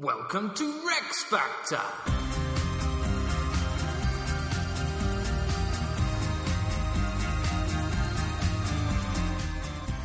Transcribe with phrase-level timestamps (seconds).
[0.00, 1.80] Welcome to Rex Factor.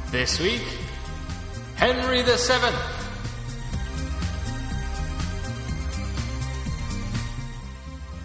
[0.09, 0.63] This week,
[1.75, 2.75] Henry the Seventh.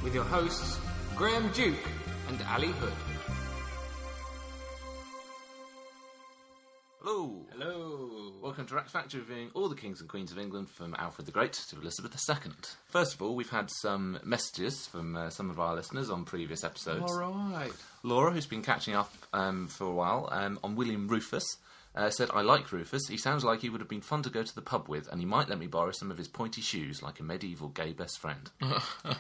[0.03, 0.81] With your hosts,
[1.17, 1.77] Graham Duke
[2.29, 2.93] and Ali Hood.
[7.03, 7.47] Hello.
[7.53, 8.28] Hello.
[8.49, 11.33] Welcome to Rex Factor, reviewing all the kings and queens of England from Alfred the
[11.33, 12.53] Great to Elizabeth II.
[12.87, 16.65] First of all, we've had some messages from uh, some of our listeners on previous
[16.65, 17.13] episodes.
[17.13, 17.71] All right.
[18.03, 21.45] Laura, who's been catching up um, for a while, um, on William Rufus,
[21.95, 23.07] uh, said, I like Rufus.
[23.07, 25.21] He sounds like he would have been fun to go to the pub with, and
[25.21, 28.19] he might let me borrow some of his pointy shoes like a medieval gay best
[28.19, 28.51] friend.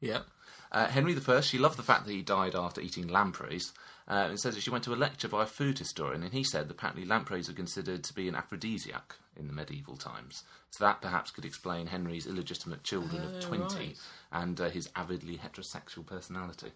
[0.00, 0.26] Yep.
[0.72, 3.72] Uh, Henry I, she loved the fact that he died after eating lampreys.
[4.10, 6.42] Uh, and says that she went to a lecture by a food historian, and he
[6.42, 10.42] said that apparently lampreys are considered to be an aphrodisiac in the medieval times.
[10.70, 13.96] So that perhaps could explain Henry's illegitimate children of 20 right.
[14.32, 16.72] and uh, his avidly heterosexual personality.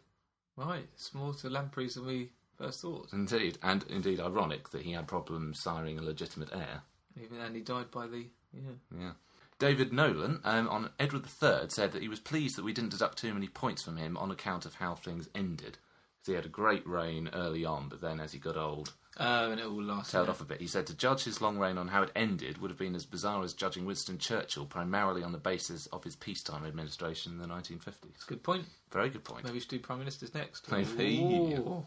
[0.56, 0.86] Right.
[0.94, 3.12] It's more to lampreys than we first thought.
[3.12, 6.82] Indeed, and indeed ironic that he had problems siring a legitimate heir.
[7.20, 8.96] Even and he died by the yeah.
[8.96, 9.12] Yeah.
[9.58, 13.18] David Nolan um, on Edward III said that he was pleased that we didn't deduct
[13.18, 15.78] too many points from him on account of how things ended.
[16.24, 19.50] 'Cause He had a great reign early on, but then as he got old, Oh,
[19.50, 20.12] and it all lasted.
[20.12, 20.58] tailed off a bit.
[20.58, 23.04] He said to judge his long reign on how it ended would have been as
[23.04, 27.46] bizarre as judging Winston Churchill primarily on the basis of his peacetime administration in the
[27.46, 28.24] 1950s.
[28.26, 28.64] Good point.
[28.90, 29.44] Very good point.
[29.44, 30.70] Maybe we should do prime ministers next.
[30.72, 31.18] Maybe.
[31.20, 31.86] Ooh.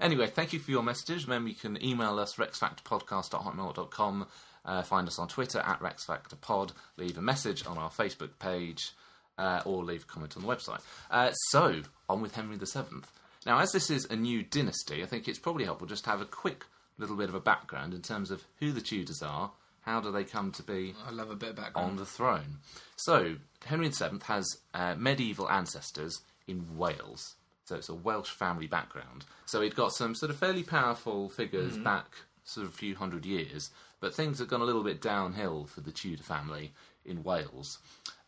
[0.00, 1.26] Anyway, thank you for your messages.
[1.26, 4.26] Remember, you can email us rexfactorpodcast.hotmail.com,
[4.64, 8.92] uh, find us on Twitter at rexfactorpod, leave a message on our Facebook page,
[9.36, 10.80] uh, or leave a comment on the website.
[11.10, 13.02] Uh, so, on with Henry VII.
[13.46, 16.20] Now, as this is a new dynasty, I think it's probably helpful just to have
[16.20, 16.64] a quick
[16.98, 20.24] little bit of a background in terms of who the Tudors are, how do they
[20.24, 21.90] come to be I love a bit of background.
[21.92, 22.58] on the throne.
[22.96, 27.36] So, Henry VII has uh, medieval ancestors in Wales.
[27.64, 29.26] So it's a Welsh family background.
[29.44, 32.06] So he'd got some sort of fairly powerful figures back
[32.44, 33.70] sort of a few hundred years,
[34.00, 36.72] but things have gone a little bit downhill for the Tudor family
[37.04, 37.78] in Wales.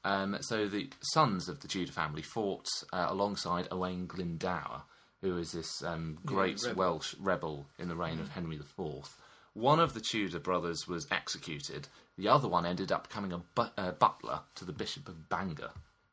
[0.05, 4.83] Um, so the sons of the Tudor family fought uh, alongside Owain Glyndwr,
[5.23, 6.79] who is this um, great rebel.
[6.79, 9.17] Welsh rebel in the reign of Henry IV.
[9.55, 11.89] One of the Tudor brothers was executed.
[12.17, 15.73] The other one ended up becoming a uh, butler to the Bishop of Bangor.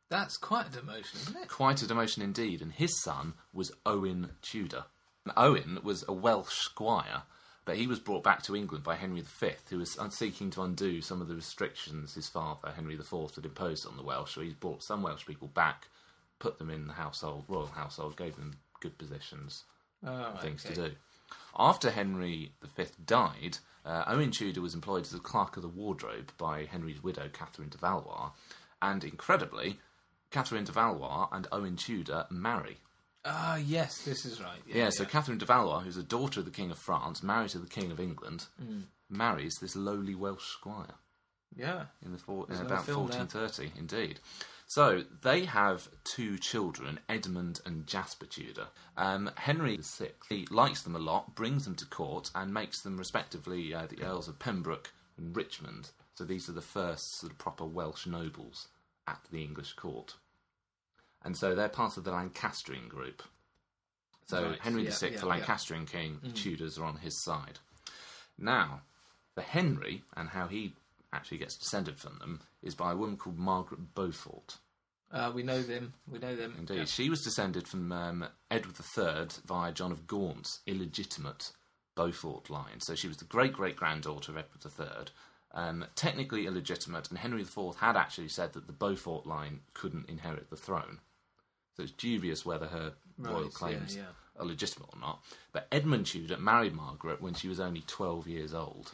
[0.09, 1.49] That's quite a demotion, isn't it?
[1.49, 4.85] Quite a demotion indeed, and his son was Owen Tudor.
[5.25, 7.23] And Owen was a Welsh squire,
[7.65, 11.01] but he was brought back to England by Henry V, who was seeking to undo
[11.01, 14.35] some of the restrictions his father, Henry IV, had imposed on the Welsh.
[14.35, 15.89] So he brought some Welsh people back,
[16.39, 19.63] put them in the household, royal household, gave them good positions,
[20.05, 20.75] Oh, things okay.
[20.75, 20.95] to do.
[21.57, 26.31] After Henry V died, uh, Owen Tudor was employed as a clerk of the wardrobe
[26.37, 28.31] by Henry's widow, Catherine de Valois,
[28.81, 29.79] and incredibly,
[30.29, 32.77] Catherine de Valois and Owen Tudor marry.
[33.25, 34.61] Ah, yes, this is right.
[34.67, 37.49] Yeah, Yeah, so Catherine de Valois, who's a daughter of the King of France, married
[37.49, 38.81] to the King of England, Hmm.
[39.09, 40.95] marries this lowly Welsh squire
[41.55, 41.85] yeah.
[42.05, 43.19] in the four, in about film there.
[43.19, 44.19] 1430, indeed.
[44.69, 48.67] So they have two children, Edmund and Jasper Tudor.
[48.97, 52.97] Um, Henry VI he likes them a lot, brings them to court, and makes them
[52.97, 55.91] respectively uh, the Earls of Pembroke and Richmond.
[56.15, 58.67] So these are the first sort of proper Welsh nobles
[59.07, 60.15] at the English court.
[61.23, 63.23] And so they're part of the Lancastrian group.
[64.27, 65.31] So Right, Henry yeah, VI, yeah, the yeah.
[65.31, 67.59] Lancastrian king, the Tudors are on his side.
[68.37, 68.81] Now,
[69.33, 70.73] for Henry and how he
[71.13, 74.57] actually gets descended from them is by a woman called Margaret Beaufort.
[75.09, 75.93] Uh, we know them.
[76.11, 76.55] We know them.
[76.57, 76.85] Indeed, Yeah.
[76.85, 81.51] she was descended from um, Edward III via John of Gaunt's illegitimate
[81.95, 82.79] Beaufort line.
[82.79, 85.05] So she was the great great granddaughter of Edward III,
[85.53, 90.49] um, technically illegitimate, and Henry IV had actually said that the Beaufort line couldn't inherit
[90.49, 90.99] the throne.
[91.75, 94.41] So it's dubious whether her royal claims yeah, yeah.
[94.41, 95.23] are legitimate or not.
[95.53, 98.93] But Edmund Tudor married Margaret when she was only 12 years old.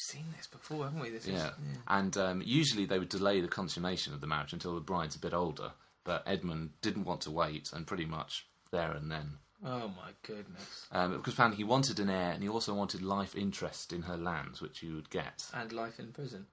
[0.00, 1.10] We've seen this before, haven't we?
[1.10, 1.48] This Yeah.
[1.48, 1.52] is
[1.86, 5.18] And um, usually they would delay the consummation of the marriage until the bride's a
[5.18, 5.72] bit older.
[6.04, 9.36] But Edmund didn't want to wait, and pretty much there and then.
[9.62, 10.86] Oh my goodness!
[10.90, 14.16] Um, because apparently he wanted an heir, and he also wanted life interest in her
[14.16, 15.44] lands, which you would get.
[15.52, 16.46] And life in prison.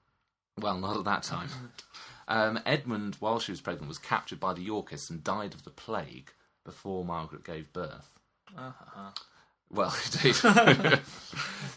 [0.57, 1.49] Well, not at that time.
[2.29, 5.69] Um, Edmund, while she was pregnant, was captured by the Yorkists and died of the
[5.69, 6.33] plague
[6.65, 8.19] before Margaret gave birth.
[8.57, 9.11] Uh-huh.
[9.69, 10.35] Well, indeed.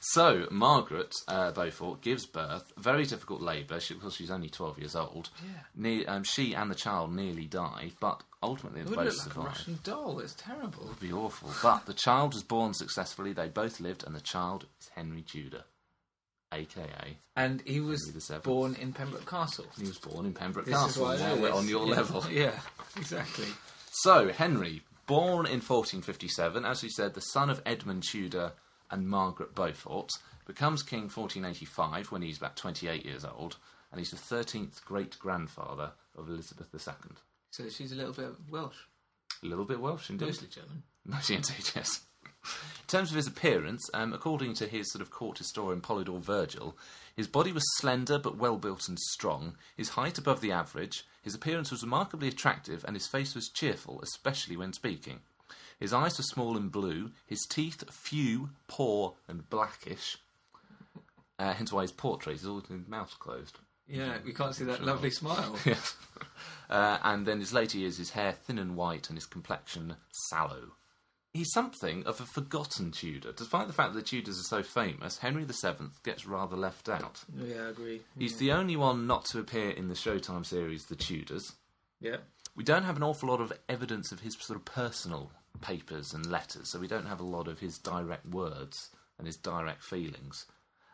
[0.00, 4.94] so, Margaret uh, Beaufort gives birth, very difficult labour, she, because she's only 12 years
[4.96, 5.30] old.
[5.42, 5.50] Yeah.
[5.74, 9.16] Ne- um, she and the child nearly die, but ultimately they both look like a
[9.16, 9.44] survive.
[9.46, 10.20] Russian doll.
[10.20, 10.84] It's terrible.
[10.84, 11.50] It would be awful.
[11.62, 15.64] But the child was born successfully, they both lived, and the child is Henry Tudor,
[16.52, 17.16] aka.
[17.36, 18.10] And he was
[18.44, 19.66] born in Pembroke Castle.
[19.78, 21.10] He was born in Pembroke This Castle.
[21.10, 21.94] is why Now we're on your Yeah.
[21.94, 22.24] level.
[22.30, 22.52] Yeah,
[22.96, 23.46] exactly.
[23.92, 28.52] So, Henry, born in 1457, as we said, the son of Edmund Tudor
[28.92, 30.08] and Margaret Beaufort,
[30.46, 33.56] becomes king 1485 when he's about 28 years old,
[33.90, 36.92] and he's the 13th great grandfather of Elizabeth II.
[37.50, 38.76] So she's a little bit Welsh,
[39.42, 40.26] A little bit Welsh, indeed.
[40.26, 40.84] mostly German.
[41.04, 42.02] Mostly indeed, yes.
[42.44, 46.76] In terms of his appearance, um, according to his sort of court historian Polydore Virgil,
[47.16, 51.34] his body was slender but well built and strong, his height above the average, his
[51.34, 55.20] appearance was remarkably attractive, and his face was cheerful, especially when speaking.
[55.78, 60.18] His eyes were small and blue, his teeth few, poor, and blackish.
[61.38, 63.58] Uh, hence why his portrait is always with his mouth closed.
[63.88, 65.58] Yeah, we can't see that lovely smile.
[65.64, 65.96] Yes.
[66.68, 69.96] Uh, and then his later years, his hair thin and white and his complexion
[70.28, 70.72] sallow.
[71.32, 73.32] He's something of a forgotten Tudor.
[73.32, 77.22] Despite the fact that the Tudors are so famous, Henry VII gets rather left out.
[77.36, 78.00] Yeah, I agree.
[78.18, 81.52] He's the only one not to appear in the Showtime series The Tudors.
[82.00, 82.16] Yeah.
[82.56, 85.30] We don't have an awful lot of evidence of his sort of personal
[85.60, 89.36] papers and letters, so we don't have a lot of his direct words and his
[89.36, 90.46] direct feelings.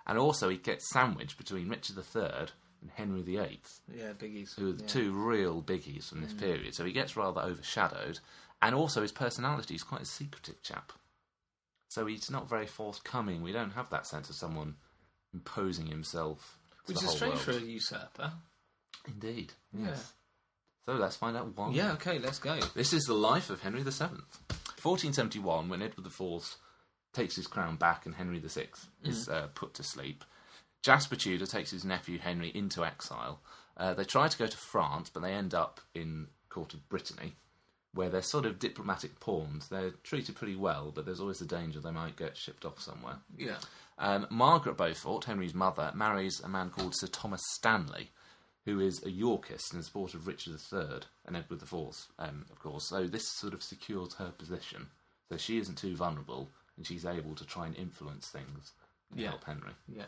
[0.06, 2.48] And also, he gets sandwiched between Richard III
[2.82, 3.60] and Henry VIII
[3.92, 4.54] Yeah, biggies.
[4.56, 4.88] who are the yeah.
[4.88, 6.40] two real biggies from this mm.
[6.40, 6.74] period.
[6.74, 8.20] So he gets rather overshadowed,
[8.62, 10.92] and also his personality is quite a secretive chap.
[11.88, 13.42] So he's not very forthcoming.
[13.42, 14.74] We don't have that sense of someone
[15.32, 16.58] imposing himself.
[16.86, 17.40] Which is strange world.
[17.40, 18.32] for a usurper.
[19.06, 19.52] Indeed.
[19.72, 19.96] Yeah.
[20.84, 21.70] So let's find out why.
[21.72, 22.58] Yeah, okay, let's go.
[22.74, 24.22] This is the life of Henry VII.
[24.82, 26.56] 1471, when Edward IV
[27.12, 28.66] takes his crown back and Henry VI
[29.02, 30.24] is uh, put to sleep,
[30.82, 33.40] Jasper Tudor takes his nephew Henry into exile.
[33.76, 37.34] Uh, they try to go to France, but they end up in court of Brittany,
[37.96, 39.68] where they're sort of diplomatic pawns.
[39.68, 43.16] They're treated pretty well, but there's always the danger they might get shipped off somewhere.
[43.36, 43.56] Yeah.
[43.98, 48.10] Um, Margaret Beaufort, Henry's mother, marries a man called Sir Thomas Stanley,
[48.66, 51.72] who is a Yorkist and a supporter of Richard III and Edward IV,
[52.18, 52.88] um, of course.
[52.88, 54.86] So this sort of secures her position.
[55.30, 58.72] So she isn't too vulnerable, and she's able to try and influence things
[59.10, 59.30] and Yeah.
[59.30, 59.72] help Henry.
[59.88, 60.04] Yeah.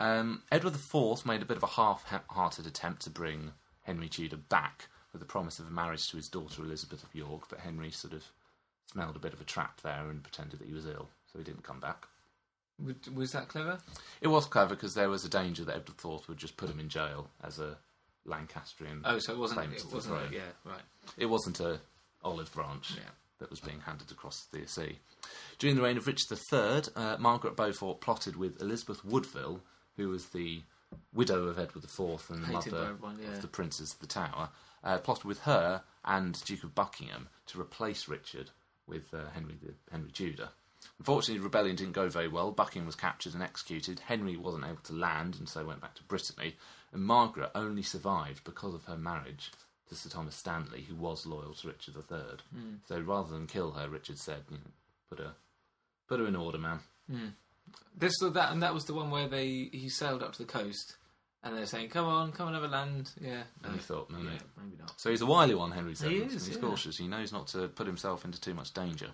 [0.00, 4.88] Um, Edward IV made a bit of a half-hearted attempt to bring Henry Tudor back
[5.12, 8.12] with the promise of a marriage to his daughter Elizabeth of York, but Henry sort
[8.14, 8.24] of
[8.90, 11.44] smelled a bit of a trap there and pretended that he was ill, so he
[11.44, 12.06] didn't come back.
[13.14, 13.78] Was that clever?
[14.20, 16.80] It was clever because there was a danger that Edward IV would just put him
[16.80, 17.76] in jail as a
[18.24, 19.02] Lancastrian.
[19.04, 19.72] Oh, so it wasn't.
[19.72, 20.16] It wasn't.
[20.18, 20.32] throne.
[20.32, 20.80] yeah, right.
[21.16, 21.78] It wasn't a
[22.24, 23.02] olive branch Yeah.
[23.38, 24.98] that was being handed across the sea.
[25.58, 29.60] During the reign of Richard III, uh, Margaret Beaufort plotted with Elizabeth Woodville,
[29.96, 30.62] who was the
[31.12, 33.32] widow of Edward IV and Hated mother everyone, yeah.
[33.32, 34.48] of the princes of the Tower,
[34.84, 38.50] uh, plotted with her and Duke of Buckingham to replace Richard
[38.86, 40.50] with uh, Henry the, Henry Tudor.
[40.98, 42.50] Unfortunately, the rebellion didn't go very well.
[42.50, 44.00] Buckingham was captured and executed.
[44.00, 46.56] Henry wasn't able to land and so went back to Brittany.
[46.92, 49.52] And Margaret only survived because of her marriage
[49.88, 52.18] to Sir Thomas Stanley, who was loyal to Richard III.
[52.52, 52.74] Hmm.
[52.88, 54.70] So rather than kill her, Richard said, you know,
[55.08, 55.32] "Put her,
[56.08, 56.80] put her in order, man."
[57.96, 60.44] This was that, and that was the one where they he sailed up to the
[60.44, 60.96] coast,
[61.44, 63.42] and they're saying, "Come on, come and have a land." Yeah.
[63.64, 64.30] And he thought, no, no.
[64.30, 64.92] yeah, maybe not.
[65.00, 66.08] So he's a wily one, Henry VII.
[66.08, 66.62] He is, he's yeah.
[66.62, 66.98] cautious.
[66.98, 69.10] He knows not to put himself into too much danger.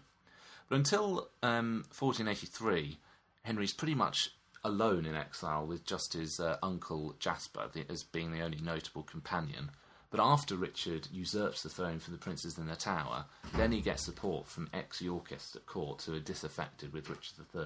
[0.68, 2.99] But until um, 1483,
[3.42, 4.30] Henry's pretty much
[4.64, 9.02] alone in exile with just his uh, uncle Jasper the, as being the only notable
[9.02, 9.70] companion.
[10.11, 14.02] But after Richard usurps the throne from the princes in the Tower, then he gets
[14.02, 17.62] support from ex-Yorkists at court who are disaffected with Richard III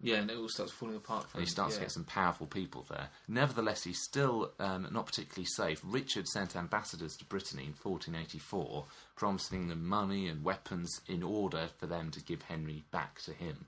[0.00, 1.26] Yeah, and it all starts falling apart.
[1.38, 1.78] He starts yeah.
[1.78, 3.08] to get some powerful people there.
[3.28, 5.80] Nevertheless, he's still um, not particularly safe.
[5.82, 8.84] Richard sent ambassadors to Brittany in 1484,
[9.16, 13.66] promising them money and weapons in order for them to give Henry back to him.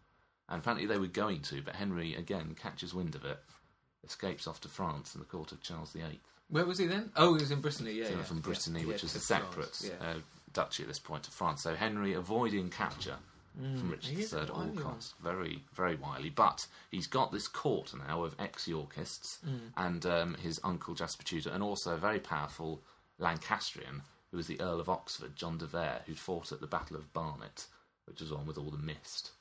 [0.50, 3.38] And apparently they were going to, but Henry again catches wind of it
[4.04, 6.20] escapes off to France in the court of Charles VIII.
[6.48, 7.10] Where was he then?
[7.16, 7.92] Oh, he was in Brittany.
[7.92, 8.22] Yeah, So yeah.
[8.22, 8.86] from Brittany, yeah.
[8.86, 10.14] which is a separate uh,
[10.52, 11.62] duchy at this point to France.
[11.62, 13.16] So Henry avoiding capture
[13.56, 14.76] from Richard Mm, III at all one.
[14.76, 15.14] costs.
[15.22, 16.30] Very, very wily.
[16.30, 19.72] But he's got this court now of ex-Yorkists Mm.
[19.76, 22.82] and um, his uncle Jasper Tudor, and also a very powerful
[23.18, 26.96] Lancastrian who was the Earl of Oxford, John de Vere, who'd fought at the Battle
[26.96, 27.66] of Barnet,
[28.04, 29.32] which was one with all the mist.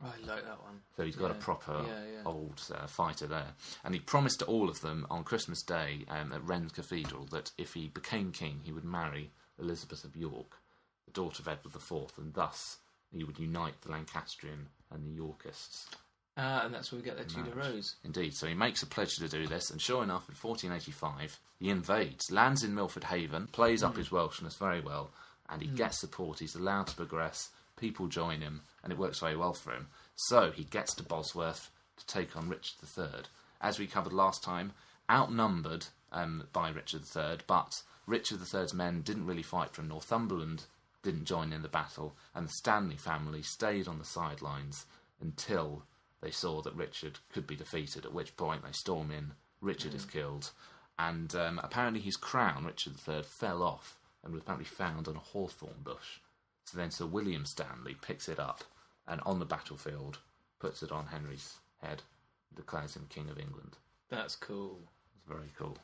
[0.00, 0.80] I like that one.
[0.96, 2.22] So he's got a proper yeah, yeah.
[2.24, 3.54] old uh, fighter there.
[3.84, 7.50] And he promised to all of them on Christmas Day um, at Rennes Cathedral that
[7.58, 10.58] if he became king, he would marry Elizabeth of York,
[11.06, 12.78] the daughter of Edward IV, and thus
[13.12, 15.88] he would unite the Lancastrian and the Yorkists.
[16.36, 17.74] Ah, and that's where we get the Tudor marriage.
[17.74, 17.96] Rose.
[18.04, 21.68] Indeed, so he makes a pledge to do this, and sure enough, in 1485, he
[21.68, 25.10] invades, lands in Milford Haven, plays up his Welshness very well,
[25.48, 26.38] and he gets support.
[26.38, 27.50] He's allowed to progress.
[27.76, 29.88] People join him, and it works very well for him.
[30.14, 33.24] So he gets to Bosworth to take on Richard III.
[33.60, 34.72] As we covered last time,
[35.10, 39.88] outnumbered um, by Richard III, but Richard III's men didn't really fight from.
[39.88, 40.64] Northumberland
[41.08, 44.84] didn't join in the battle, and the Stanley family stayed on the sidelines
[45.22, 45.84] until
[46.20, 50.04] they saw that Richard could be defeated, at which point they storm in, Richard is
[50.04, 50.50] killed,
[50.98, 55.20] and um, apparently his crown, Richard III, fell off and was apparently found on a
[55.20, 56.20] hawthorn bush.
[56.64, 58.64] So then Sir William Stanley picks it up
[59.06, 60.18] and on the battlefield
[60.58, 62.02] puts it on Henry's head
[62.50, 63.78] and declares him King of England.
[64.10, 64.78] That's cool.
[65.14, 65.78] It's very cool.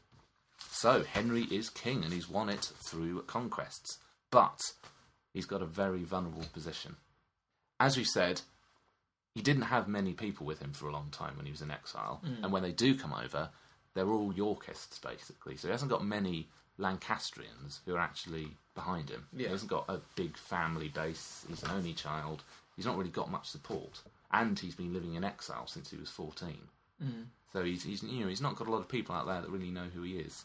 [0.59, 3.99] So Henry is king and he's won it through conquests,
[4.31, 4.61] but
[5.35, 6.97] he's got a very vulnerable position.
[7.79, 8.41] As we said,
[9.35, 11.71] he didn't have many people with him for a long time when he was in
[11.71, 12.43] exile, mm.
[12.43, 13.50] and when they do come over,
[13.93, 15.57] they're all Yorkists basically.
[15.57, 16.49] So he hasn't got many
[16.79, 19.26] Lancastrians who are actually behind him.
[19.33, 19.47] Yeah.
[19.47, 21.45] He hasn't got a big family base.
[21.49, 22.43] He's an only child.
[22.76, 24.00] He's not really got much support,
[24.33, 26.62] and he's been living in exile since he was fourteen.
[27.03, 27.26] Mm.
[27.53, 29.50] So he's, he's you know he's not got a lot of people out there that
[29.50, 30.45] really know who he is.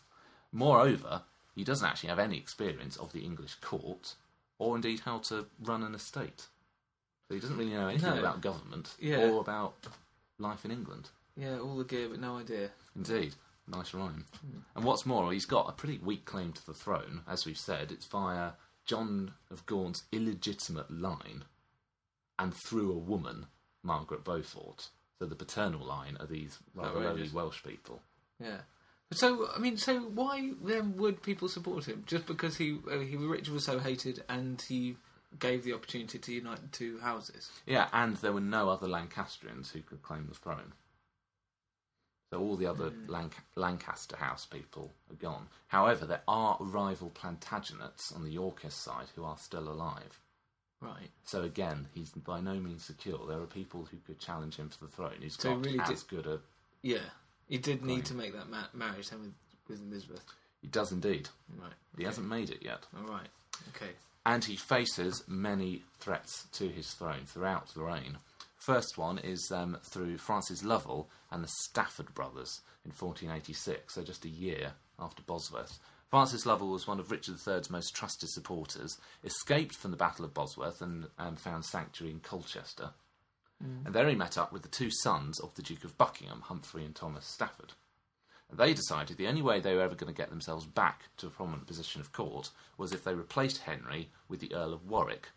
[0.51, 1.23] Moreover,
[1.55, 4.15] he doesn't actually have any experience of the English court,
[4.59, 6.47] or indeed how to run an estate.
[7.27, 8.19] So he doesn't really know anything No.
[8.19, 9.17] about government Yeah.
[9.29, 9.73] or about
[10.37, 11.09] life in England.
[11.35, 12.71] Yeah, all the gear, but no idea.
[12.95, 13.35] Indeed,
[13.67, 14.25] nice rhyme.
[14.41, 14.59] Hmm.
[14.75, 17.23] And what's more, he's got a pretty weak claim to the throne.
[17.27, 18.53] As we've said, it's via
[18.85, 21.45] John of Gaunt's illegitimate line,
[22.37, 23.47] and through a woman,
[23.83, 24.89] Margaret Beaufort.
[25.19, 27.33] So the paternal line are these oh, rather lowly Outrageous.
[27.33, 28.01] Welsh people.
[28.39, 28.61] Yeah.
[29.11, 32.03] So I mean, so why then would people support him?
[32.05, 34.97] Just because he uh, he Richard was so hated, and he
[35.39, 37.49] gave the opportunity to unite the two houses.
[37.65, 40.73] Yeah, and there were no other Lancastrians who could claim the throne.
[42.31, 45.47] So all the other Lanc- Lancaster House people are gone.
[45.67, 50.19] However, there are rival Plantagenets on the Yorkist side who are still alive.
[50.79, 51.09] Right.
[51.25, 53.19] So again, he's by no means secure.
[53.27, 55.15] There are people who could challenge him for the throne.
[55.19, 56.39] He's So got really as did- good a.
[56.83, 56.99] Yeah.
[57.49, 59.33] He did need to make that ma- marriage then with
[59.67, 60.21] with Elizabeth.
[60.61, 61.29] He does indeed.
[61.61, 61.73] Right.
[61.97, 63.27] He hasn't made it yet, All right.
[63.75, 63.91] Okay.
[64.25, 68.17] and he faces many threats to his throne throughout the reign.
[68.55, 74.25] First one is um, through Francis Lovell and the Stafford brothers in 1486, so just
[74.25, 75.79] a year after Bosworth.
[76.09, 80.33] Francis Lovell was one of Richard III's most trusted supporters, escaped from the Battle of
[80.33, 82.89] Bosworth and um, found sanctuary in Colchester.
[83.63, 83.85] Mm.
[83.87, 86.85] And there he met up with the two sons of the Duke of Buckingham, Humphrey
[86.85, 87.73] and Thomas Stafford.
[88.49, 91.27] And they decided the only way they were ever going to get themselves back to
[91.27, 95.29] a prominent position of court was if they replaced Henry with the Earl of Warwick.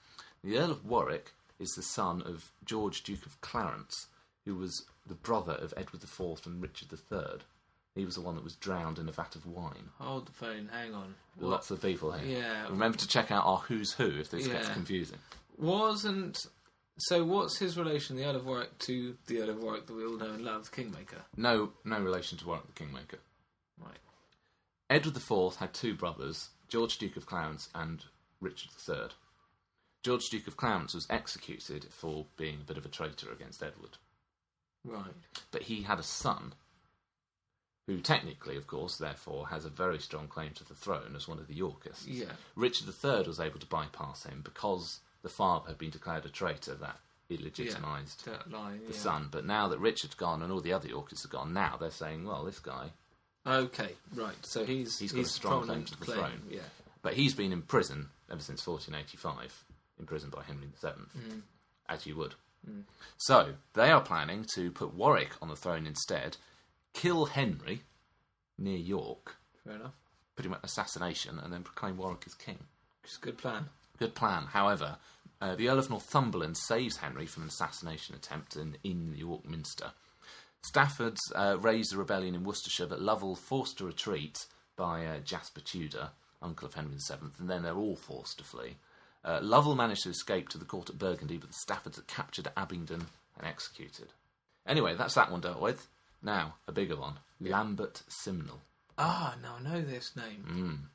[0.42, 4.06] The Earl of Warwick is the son of George, Duke of Clarence,
[4.44, 7.40] who was the brother of Edward IV and Richard III.
[7.94, 9.90] He was the one that was drowned in a vat of wine.
[9.98, 10.70] Hold the phone.
[10.72, 11.14] Hang on.
[11.38, 12.38] Lots of people here.
[12.38, 12.68] Yeah.
[12.68, 15.18] Remember to check out our Who's Who if this gets confusing.
[15.58, 16.46] Wasn't
[16.98, 17.24] so?
[17.24, 20.16] What's his relation, the Earl of Warwick, to the Earl of Warwick that we all
[20.18, 21.22] know and love, Kingmaker?
[21.36, 23.18] No, no relation to Warwick the Kingmaker.
[23.78, 23.98] Right.
[24.90, 28.04] Edward IV had two brothers, George Duke of Clarence and
[28.40, 29.08] Richard III.
[30.02, 33.96] George Duke of Clarence was executed for being a bit of a traitor against Edward,
[34.84, 35.14] Right.
[35.52, 36.54] but he had a son
[37.86, 41.38] who technically, of course, therefore has a very strong claim to the throne as one
[41.38, 42.06] of the Yorkists.
[42.06, 42.32] Yeah.
[42.56, 46.74] Richard III was able to bypass him because the father had been declared a traitor
[46.74, 46.98] that
[47.30, 48.80] illegitimised line.
[48.86, 48.98] the yeah.
[48.98, 49.28] son.
[49.30, 52.24] But now that Richard's gone and all the other Yorkists are gone, now they're saying,
[52.26, 52.90] well, this guy
[53.44, 53.90] Okay.
[54.14, 54.36] Right.
[54.42, 56.42] So he's He's got a strong claim to the claim, throne.
[56.48, 56.60] Yeah.
[57.02, 59.64] But he's been in prison ever since 1485,
[59.98, 60.88] imprisoned by Henry VII,
[61.18, 61.42] Mm.
[61.88, 62.34] as you would.
[63.16, 66.36] So they are planning to put Warwick on the throne instead,
[66.92, 67.82] kill Henry
[68.56, 69.94] near York, Fair enough.
[70.36, 72.58] pretty much assassination, and then proclaim Warwick as king.
[73.02, 73.68] It's a good plan.
[74.02, 74.46] Good plan.
[74.46, 74.96] However,
[75.40, 79.92] uh, the Earl of Northumberland saves Henry from an assassination attempt in, in York Minster.
[80.60, 85.60] Staffords uh, raised a rebellion in Worcestershire, but Lovell forced a retreat by uh, Jasper
[85.60, 86.10] Tudor,
[86.42, 88.74] uncle of Henry VII, and then they're all forced to flee.
[89.24, 92.48] Uh, Lovell managed to escape to the court at Burgundy, but the Staffords are captured
[92.48, 93.06] at Abingdon
[93.38, 94.08] and executed.
[94.66, 95.86] Anyway, that's that one dealt with.
[96.20, 98.62] Now, a bigger one Lambert Simnel.
[98.98, 100.88] Ah, now I know this name.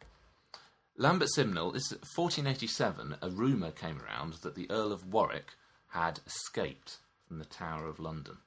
[0.99, 5.53] Lambert Simnel, this is 1487, a rumour came around that the Earl of Warwick
[5.89, 8.37] had escaped from the Tower of London.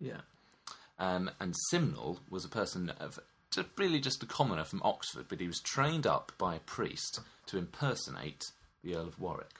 [0.00, 0.22] Yeah.
[0.98, 3.18] Um, and Simnel was a person of
[3.50, 7.20] just really just a commoner from Oxford, but he was trained up by a priest
[7.46, 8.42] to impersonate
[8.82, 9.56] the Earl of Warwick.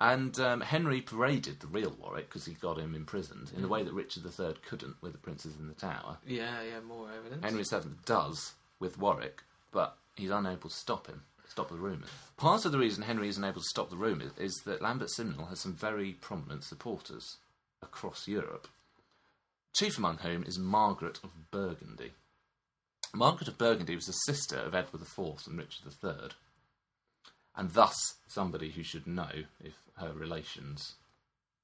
[0.00, 3.82] And um, Henry paraded the real Warwick because he got him imprisoned in the way
[3.82, 6.16] that Richard III couldn't with the princes in the Tower.
[6.26, 7.44] Yeah, yeah, more evidence.
[7.44, 11.22] Henry VII does with Warwick, but he's unable to stop him,
[11.54, 12.08] stop the rumours.
[12.36, 15.46] Part of the reason Henry isn't able to stop the rumours is that Lambert Simnel
[15.46, 17.36] has some very prominent supporters
[17.80, 18.66] across Europe.
[19.76, 22.10] Chief among whom is Margaret of Burgundy.
[23.14, 26.30] Margaret of Burgundy was the sister of Edward IV and Richard III,
[27.54, 27.94] and thus
[28.26, 29.30] somebody who should know
[29.60, 30.94] if her relations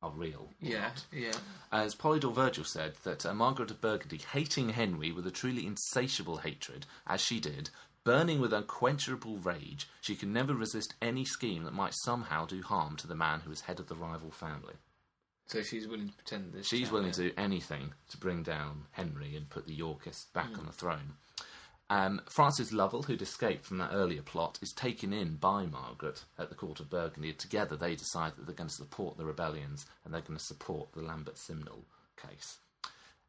[0.04, 0.50] are real.
[0.60, 1.32] yeah, yeah.
[1.72, 6.36] As Polydore Virgil said, that uh, Margaret of Burgundy, hating Henry with a truly insatiable
[6.36, 7.70] hatred, as she did,
[8.10, 12.96] burning with unquenchable rage, she can never resist any scheme that might somehow do harm
[12.96, 14.74] to the man who is head of the rival family.
[15.46, 16.66] So she's willing to pretend this.
[16.66, 20.66] She's willing to do anything to bring down Henry and put the Yorkists back on
[20.66, 21.12] the throne.
[21.88, 26.48] Um, Francis Lovell, who'd escaped from that earlier plot, is taken in by Margaret at
[26.48, 27.32] the court of Burgundy.
[27.32, 30.92] Together, they decide that they're going to support the rebellions and they're going to support
[30.94, 31.84] the Lambert Simnel
[32.16, 32.58] case.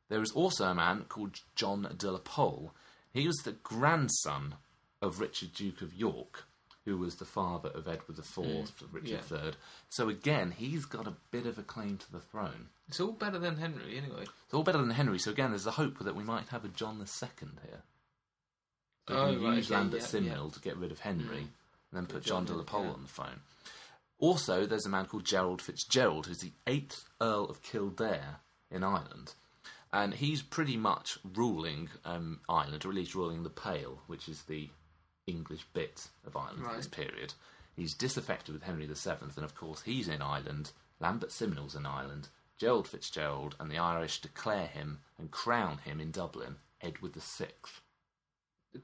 [0.09, 2.73] There is also a man called John de la Pole.
[3.13, 4.55] He was the grandson
[5.01, 6.45] of Richard, Duke of York,
[6.85, 9.43] who was the father of Edward IV, of Richard yeah.
[9.43, 9.51] III.
[9.89, 12.67] So again, he's got a bit of a claim to the throne.
[12.87, 14.23] It's all better than Henry, anyway.
[14.23, 16.69] It's all better than Henry, so again, there's a hope that we might have a
[16.69, 17.81] John II here.
[19.07, 20.51] So Oh, right, use okay, Lambert yeah, Simnel yeah.
[20.51, 21.49] to get rid of Henry, and
[21.93, 23.41] then put John John de la Pole on the phone.
[24.19, 28.37] Also, there's a man called Gerald Fitzgerald, who's the eighth Earl of Kildare
[28.69, 29.33] in Ireland.
[29.91, 34.43] And he's pretty much ruling um, Ireland, or at least ruling the Pale, which is
[34.43, 34.69] the
[35.27, 37.33] English bit of Ireland at this period.
[37.75, 40.71] He's disaffected with Henry VII, and of course he's in Ireland.
[40.99, 42.27] Lambert Simnel's in Ireland.
[42.57, 47.47] Gerald Fitzgerald and the Irish declare him and crown him in Dublin Edward VI.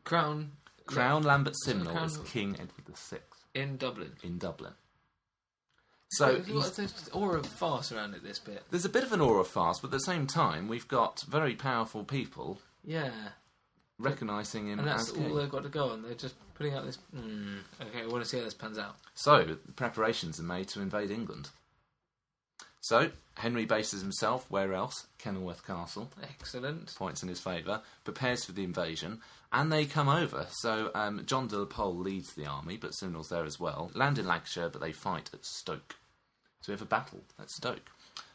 [0.04, 0.52] Crown.
[0.86, 3.18] Crown Lambert Is it Simnel crown as King Edward VI
[3.54, 4.14] in Dublin.
[4.24, 4.74] in Dublin.
[6.10, 8.24] So there's aura of farce around it.
[8.24, 8.64] This bit.
[8.72, 11.24] there's a bit of an aura of farce, but at the same time, we've got
[11.28, 13.12] very powerful people Yeah,
[14.00, 16.04] recognising him and that's all they've got to go on.
[16.04, 16.98] They're just putting out this.
[17.16, 18.96] Mm, okay, I want to see how this pans out.
[19.16, 21.50] So preparations are made to invade England.
[22.82, 25.08] So Henry bases himself where else?
[25.18, 26.10] Kenilworth Castle.
[26.24, 26.96] Excellent.
[26.96, 27.82] Points in his favour.
[28.06, 29.20] Prepares for the invasion,
[29.52, 30.48] and they come over.
[30.52, 33.92] So um, John de la Pole leads the army, but Simnel's there as well.
[33.94, 35.96] Land in Lancashire, but they fight at Stoke.
[36.62, 37.90] So we have a battle at Stoke.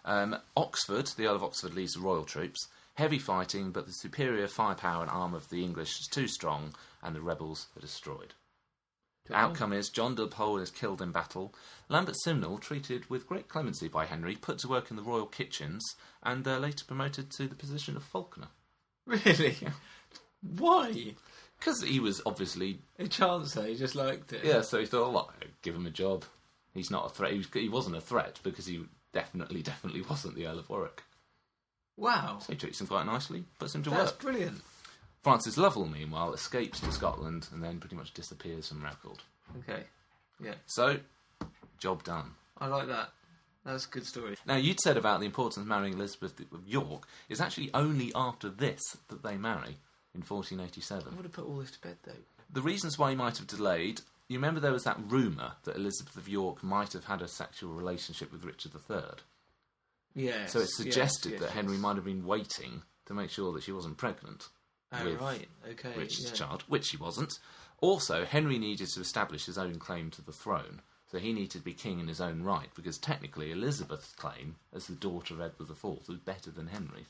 [0.05, 2.68] Um, Oxford, the Earl of Oxford leads the royal troops.
[2.94, 7.14] Heavy fighting, but the superior firepower and arm of the English is too strong, and
[7.16, 8.35] the rebels are destroyed.
[9.26, 11.55] The outcome is John de Pole is killed in battle.
[11.88, 15.94] Lambert Simnel, treated with great clemency by Henry, put to work in the royal kitchens,
[16.22, 18.48] and uh, later promoted to the position of falconer.
[19.07, 19.57] Really?
[20.42, 21.14] Why?
[21.59, 24.44] Because he was obviously A chancellor, he just liked it.
[24.44, 26.24] yeah, so he thought, well, I'll give him a job.
[26.74, 27.33] He's not a threat.
[27.33, 31.02] He, was, he wasn't a threat because he definitely, definitely wasn't the Earl of Warwick.
[31.96, 32.38] Wow.
[32.40, 34.20] So he treats him quite nicely, puts him to That's work.
[34.20, 34.61] brilliant.
[35.22, 39.18] Francis Lovell, meanwhile, escapes to Scotland and then pretty much disappears from record.
[39.59, 39.85] Okay.
[40.42, 40.98] Yeah, So,
[41.78, 42.33] job done.
[42.59, 43.11] I like that.
[43.64, 44.37] That's a good story.
[44.44, 47.07] Now, you'd said about the importance of marrying Elizabeth of York.
[47.28, 49.76] It's actually only after this that they marry
[50.14, 51.12] in 1487.
[51.12, 51.16] I 1487.
[51.16, 52.20] would have put all this to bed though.
[52.52, 54.00] The reasons why he might have delayed.
[54.28, 57.72] You remember there was that rumour that Elizabeth of York might have had a sexual
[57.74, 58.96] relationship with Richard III.
[60.14, 60.46] Yeah.
[60.46, 63.96] So it suggested that Henry might have been waiting to make sure that she wasn't
[63.98, 64.48] pregnant
[64.92, 65.48] Oh, with right.
[65.70, 65.92] Okay.
[65.96, 66.46] Richard's yeah.
[66.46, 67.33] child, which she wasn't.
[67.81, 71.59] Also, Henry needed to establish his own claim to the throne, so he needed to
[71.61, 75.70] be king in his own right, because technically Elizabeth's claim as the daughter of Edward
[75.70, 77.07] IV was better than Henry's.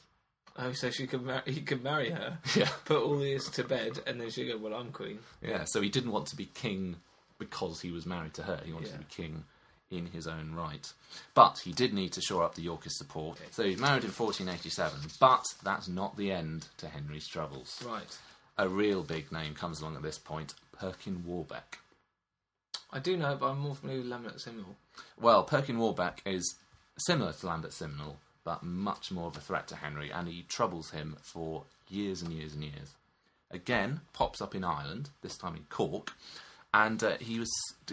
[0.56, 2.38] Oh, so she could mar- he could marry her.
[2.54, 2.68] Yeah.
[2.84, 5.88] Put all this to bed, and then she'd go, "Well, I'm queen." Yeah, so he
[5.88, 6.96] didn't want to be king
[7.38, 8.60] because he was married to her.
[8.64, 8.92] He wanted Yeah.
[8.94, 9.44] to be king
[9.92, 10.92] in his own right.
[11.35, 13.38] But he did need to shore up the Yorkist support.
[13.50, 17.83] So he's married in 1487, but that's not the end to Henry's troubles.
[17.87, 18.18] Right.
[18.59, 21.78] A real big name comes along at this point Perkin Warbeck.
[22.92, 24.76] I do know, but I'm more familiar with Lambert Simnel.
[25.18, 26.57] Well, Perkin Warbeck is
[26.98, 30.90] similar to Lambert Simnel, but much more of a threat to Henry, and he troubles
[30.90, 32.94] him for years and years and years.
[33.50, 36.12] Again, pops up in Ireland, this time in Cork,
[36.74, 37.50] and uh, he was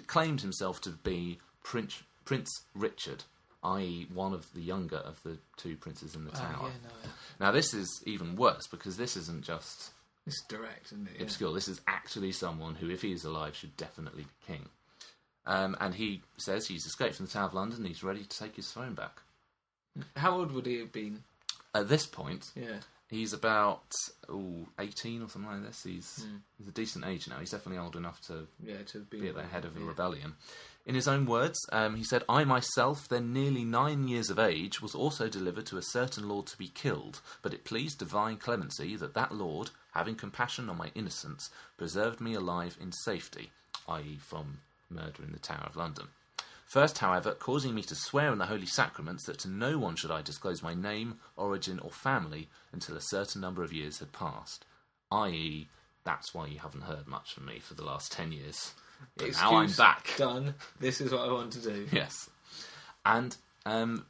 [0.07, 3.23] claimed himself to be Prince Prince Richard,
[3.63, 6.69] i.e., one of the younger of the two princes in the Oh, tower.
[6.69, 7.09] yeah, no, yeah.
[7.39, 9.91] Now, this is even worse because this isn't just
[10.27, 11.13] It's direct, isn't it?
[11.17, 11.23] Yeah.
[11.23, 11.53] obscure.
[11.53, 14.69] This is actually someone who, if he is alive, should definitely be king.
[15.45, 18.37] Um, and he says he's escaped from the Tower of London and he's ready to
[18.39, 19.21] take his throne back.
[20.15, 21.23] How old would he have been?
[21.73, 22.79] At this point, Yeah.
[23.09, 23.91] he's about
[24.29, 25.81] ooh, 18 or something like this.
[25.83, 26.37] He's, Hmm.
[26.59, 27.39] he's a decent age now.
[27.39, 30.35] He's definitely old enough to Yeah, to been be at the head of a rebellion.
[30.89, 34.81] In his own words, um, he said, I myself, then nearly nine years of age,
[34.81, 38.95] was also delivered to a certain lord to be killed, but it pleased divine clemency
[38.95, 43.51] that that lord, having compassion on my innocence, preserved me alive in safety,
[43.87, 46.07] i.e., from murder in the Tower of London.
[46.65, 50.09] First, however, causing me to swear in the holy sacraments that to no one should
[50.09, 54.65] I disclose my name, origin, or family until a certain number of years had passed.
[55.11, 55.67] I.e.,
[56.03, 58.73] that's why you haven't heard much from me for the last ten years.
[59.17, 60.09] But now I'm back.
[60.17, 60.55] Done.
[60.79, 61.87] This is what I want to do.
[61.91, 62.29] Yes.
[63.05, 63.35] And
[63.65, 64.05] um,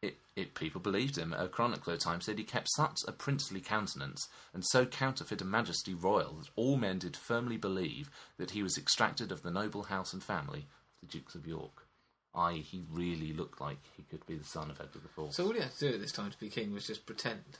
[0.00, 1.32] it, it, people believed him.
[1.32, 5.40] A chronicler at the time said he kept such a princely countenance and so counterfeit
[5.40, 9.50] a majesty royal that all men did firmly believe that he was extracted of the
[9.50, 10.66] noble house and family
[11.02, 11.86] of the Dukes of York.
[12.34, 15.34] I, he really looked like he could be the son of Edward IV.
[15.34, 17.58] So all he had to do at this time to be king was just pretend.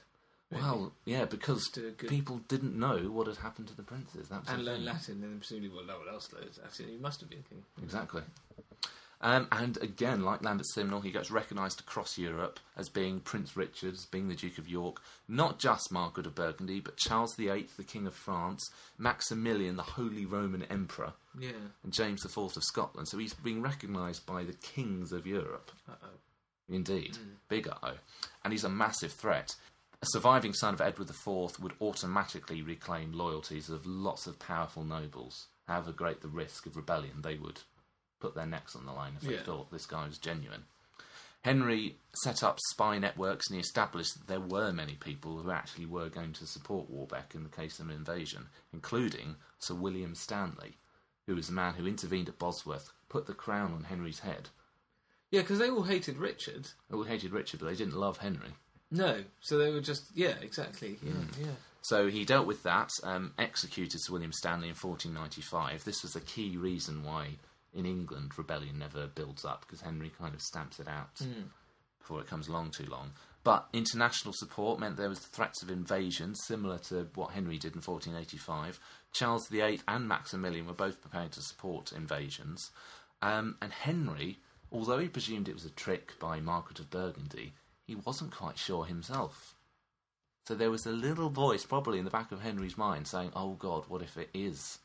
[0.52, 0.62] Really.
[0.62, 4.28] well, yeah, because people didn't know what had happened to the princes.
[4.28, 4.84] That and learn.
[4.84, 6.88] Latin, and then presumably, well, no one else learns Latin.
[6.88, 7.62] He must have been king.
[7.82, 8.22] Exactly.
[9.24, 13.94] Um, and again, like Lambert Simnel, he gets recognised across Europe as being Prince Richard,
[13.94, 17.84] as being the Duke of York, not just Margaret of Burgundy, but Charles VIII, the
[17.84, 21.50] King of France, Maximilian, the Holy Roman Emperor, Yeah.
[21.84, 23.06] and James IV of Scotland.
[23.06, 25.70] So he's being recognised by the kings of Europe.
[25.88, 26.06] Uh oh.
[26.68, 27.16] Indeed,
[27.48, 27.94] big uh-oh.
[28.42, 29.54] And he's a massive threat.
[30.02, 35.46] A surviving son of Edward IV would automatically reclaim loyalties of lots of powerful nobles.
[35.68, 37.60] However great the risk of rebellion, they would
[38.18, 39.42] put their necks on the line if they Yeah.
[39.44, 40.64] thought this guy was genuine.
[41.42, 45.86] Henry set up spy networks and he established that there were many people who actually
[45.86, 50.78] were going to support Warbeck in the case of an invasion, including Sir William Stanley,
[51.26, 54.50] who was the man who intervened at Bosworth, put the crown on Henry's head.
[55.30, 56.70] Yeah, because they all hated Richard.
[56.88, 58.54] They all hated Richard, but they didn't love Henry.
[58.92, 60.98] No, so they were just yeah, exactly.
[61.02, 61.42] Yeah, Hmm.
[61.42, 61.54] yeah.
[61.80, 65.82] So he dealt with that, um, executed Sir William Stanley in 1495.
[65.84, 67.30] This was a key reason why
[67.74, 71.20] in England rebellion never builds up, because Henry kind of stamps it out
[71.98, 73.10] before it comes along too long.
[73.44, 77.80] But international support meant there was threats of invasion, similar to what Henry did in
[77.82, 78.78] 1485.
[79.12, 82.70] Charles VIII and Maximilian were both prepared to support invasions.
[83.22, 84.38] Um, and Henry,
[84.70, 87.54] although he presumed it was a trick by Margaret of Burgundy,
[87.92, 89.54] he wasn't quite sure himself.
[90.46, 93.52] So there was a little voice, probably in the back of Henry's mind, saying, "Oh
[93.52, 94.78] God, what if it is?"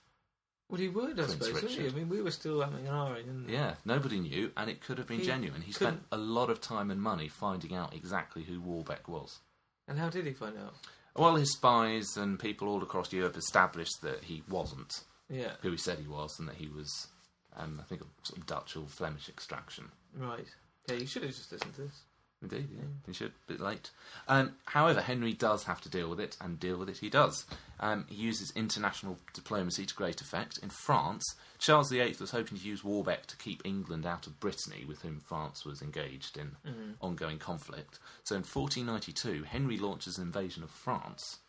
[0.70, 1.54] Well, he would, I Prince suppose.
[1.54, 1.88] wouldn't he?
[1.88, 3.46] I mean, we were still having an eye in.
[3.48, 5.62] Yeah, nobody knew, and it could have been He genuine.
[5.62, 9.40] He spent a lot of time and money finding out exactly who Warbeck was.
[9.88, 10.74] And how did he find out?
[11.16, 14.94] Well, his spies and people all across Europe established that he wasn't
[15.30, 15.54] Yeah.
[15.62, 17.08] who he said he was, and that he was,
[17.56, 19.90] um, I think, of sort of Dutch or Flemish extraction.
[20.14, 20.46] Right.
[20.88, 22.04] Yeah, you should have just listened to this.
[22.42, 22.84] Indeed, yeah.
[23.08, 23.32] He should.
[23.32, 23.90] A bit late.
[24.28, 27.46] Um, however, Henry does have to deal with it, and deal with it he does.
[27.80, 30.60] Um, he uses international diplomacy to great effect.
[30.62, 31.26] In France,
[31.58, 35.20] Charles VIII was hoping to use Warbeck to keep England out of Brittany, with whom
[35.20, 36.56] France was engaged in
[37.02, 38.00] ongoing conflict.
[38.24, 41.40] So in 1492, Henry launches an invasion of France,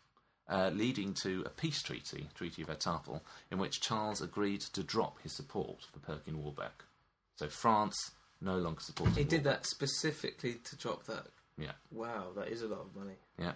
[0.47, 3.21] uh, leading to a peace treaty, Treaty of Etaples,
[3.51, 6.83] in which Charles agreed to drop his support for Perkin Warbeck.
[7.35, 11.27] So France no longer supported He did that specifically to drop that.
[11.57, 11.73] Yeah.
[11.91, 13.15] Wow, that is a lot of money.
[13.37, 13.53] Yeah.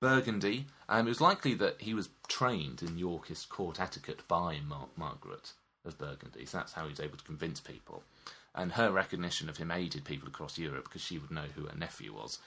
[0.00, 0.66] Burgundy.
[0.88, 5.52] Um, it was likely that he was trained in Yorkist court etiquette by Mar- Margaret
[5.84, 8.02] of Burgundy, so that's how he was able to convince people.
[8.54, 11.76] And her recognition of him aided people across Europe because she would know who her
[11.76, 12.38] nephew was.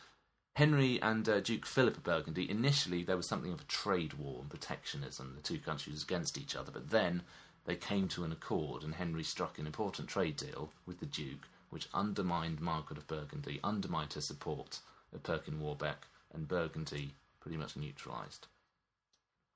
[0.55, 4.39] Henry and uh, Duke Philip of Burgundy, initially there was something of a trade war
[4.41, 7.21] and protectionism, the two countries against each other, but then
[7.67, 11.47] they came to an accord and Henry struck an important trade deal with the Duke,
[11.69, 14.79] which undermined Margaret of Burgundy, undermined her support
[15.13, 18.47] of Perkin Warbeck, and Burgundy pretty much neutralised.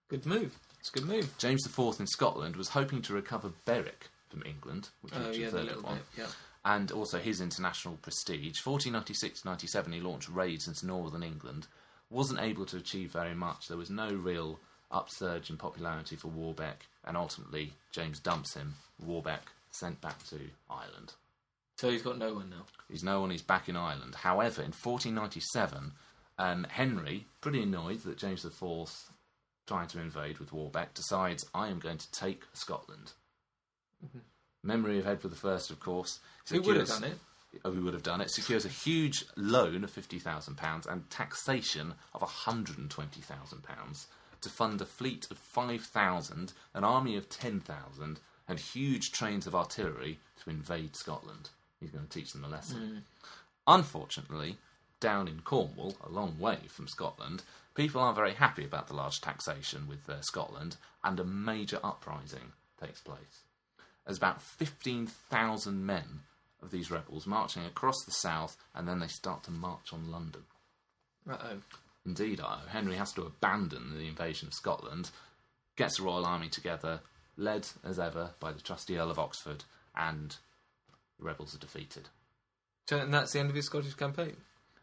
[0.09, 0.59] Good move.
[0.79, 1.33] It's a good move.
[1.37, 5.63] James IV in Scotland was hoping to recover Berwick from England, which Oh, yeah, the
[5.63, 6.05] little won, bit.
[6.17, 6.27] Yeah.
[6.65, 8.59] and also his international prestige.
[8.61, 11.67] 1496-97, he launched raids into northern England.
[12.09, 13.67] Wasn't able to achieve very much.
[13.69, 14.59] There was no real
[14.91, 18.75] upsurge in popularity for Warbeck, and ultimately James dumps him.
[18.99, 21.13] Warbeck sent back to Ireland.
[21.77, 22.65] So he's got no one now.
[22.89, 24.15] He's no one, he's back in Ireland.
[24.15, 25.93] However, in 1497,
[26.37, 28.61] um, Henry, pretty annoyed that James IV,
[29.67, 33.13] trying to invade with Warbeck, decides, I am going to take Scotland.
[34.63, 36.19] Memory of Edward I, of course.
[36.45, 36.55] Mm-hmm.
[36.55, 37.17] Who would have done it?
[37.65, 38.29] Oh, who would have done it?
[38.29, 44.05] Secures a huge loan of £50,000 and taxation of £120,000
[44.41, 50.19] to fund a fleet of 5,000, an army of 10,000, and huge trains of artillery
[50.43, 51.49] to invade Scotland.
[51.79, 53.03] He's going to teach them a lesson.
[53.67, 54.57] Unfortunately,
[54.99, 57.43] down in Cornwall, a long way from Scotland,
[57.75, 62.53] people aren't very happy about the large taxation with uh, Scotland, and a major uprising
[62.79, 63.43] takes place.
[64.05, 66.21] There's about 15,000 men
[66.61, 70.43] of these rebels marching across the south, and then they start to march on London.
[71.29, 71.57] Uh-oh.
[72.05, 75.11] Indeed, uh, Henry has to abandon the invasion of Scotland,
[75.75, 77.01] gets the royal army together,
[77.37, 79.63] led as ever by the trusty Earl of Oxford,
[79.95, 80.35] and
[81.19, 82.09] the rebels are defeated.
[82.87, 84.35] So, and that's the end of his Scottish campaign.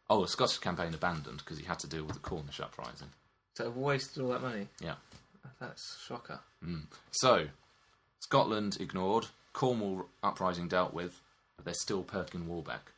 [0.08, 3.08] Oh, the Scottish campaign abandoned because he had to deal with the Cornish uprising.
[3.56, 4.68] So I've wasted all that money.
[4.80, 4.94] Yeah.
[5.60, 6.40] That's shocker.
[7.10, 7.48] So,
[8.20, 11.20] Scotland ignored, Cornwall uprising dealt with,
[11.56, 12.92] but there's still Perkin Warbeck.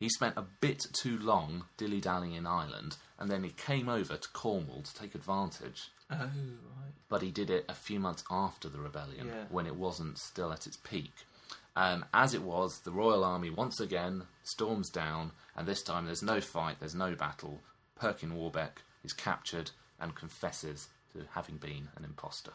[0.00, 4.16] He spent a bit too long dilly dallying in Ireland, and then he came over
[4.16, 5.90] to Cornwall to take advantage.
[6.10, 6.30] Oh, right.
[7.08, 9.44] But he did it a few months after the rebellion, Yeah.
[9.50, 11.12] when it wasn't still at its peak.
[11.74, 16.22] Um, as it was, the Royal Army once again storms down, and this time there's
[16.22, 17.60] no fight, there's no battle.
[17.96, 22.52] Perkin Warbeck is captured and confesses to having been an impostor.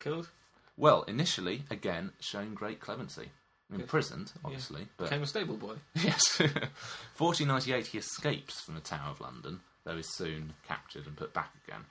[0.00, 0.30] Killed?
[0.76, 3.30] Well, initially, again, showing great clemency.
[3.72, 5.74] Imprisoned, obviously, but Became a stable boy.
[5.94, 6.38] yes.
[7.18, 11.50] 1498, he escapes from the Tower of London, though is soon captured and put back
[11.66, 11.84] again.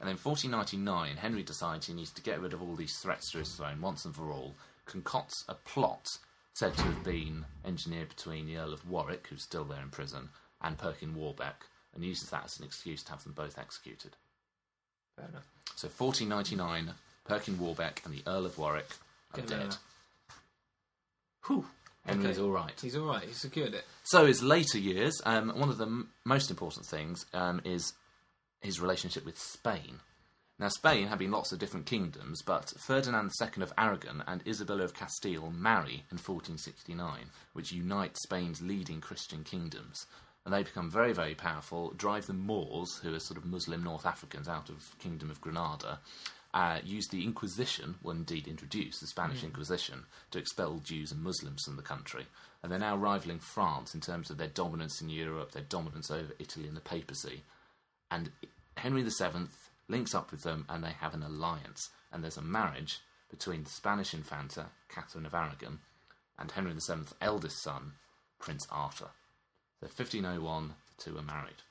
[0.00, 3.38] And then 1499, Henry decides he needs to get rid of all these threats to
[3.38, 4.54] his throne once and for all,
[4.86, 6.08] concocts a plot
[6.54, 10.28] said to have been engineered between the Earl of Warwick, who's still there in prison,
[10.62, 14.16] and Perkin Warbeck, and uses that as an excuse to have them both executed.
[15.16, 15.46] Fair enough.
[15.76, 18.90] So 1499, Perkin Warbeck and the Earl of Warwick
[19.34, 19.76] are Get dead.
[21.50, 21.66] Whew.
[22.06, 22.40] Henry's Okay.
[22.46, 22.78] all right.
[22.80, 23.24] He's all right.
[23.24, 23.84] He secured it.
[24.04, 27.92] So his later years, um, one of the m- most important things um, is
[28.60, 29.98] his relationship with Spain.
[30.60, 34.84] Now, Spain had been lots of different kingdoms, but Ferdinand II of Aragon and Isabella
[34.84, 40.06] of Castile marry in 1469, which unites Spain's leading Christian kingdoms.
[40.44, 44.06] And they become very, very powerful, drive the Moors, who are sort of Muslim North
[44.06, 45.98] Africans, out of Kingdom of Granada,
[46.52, 51.64] uh, use the Inquisition, well, indeed introduce the Spanish Inquisition, to expel Jews and Muslims
[51.64, 52.26] from the country.
[52.62, 56.32] And they're now rivaling France in terms of their dominance in Europe, their dominance over
[56.38, 57.42] Italy and the papacy.
[58.10, 58.30] And
[58.76, 59.48] Henry VII
[59.88, 61.90] links up with them and they have an alliance.
[62.12, 62.98] And there's a marriage
[63.30, 65.78] between the Spanish Infanta, Catherine of Aragon,
[66.38, 67.92] and Henry VII's eldest son,
[68.40, 69.10] Prince Arthur.
[69.80, 71.62] So 1501, the two are married.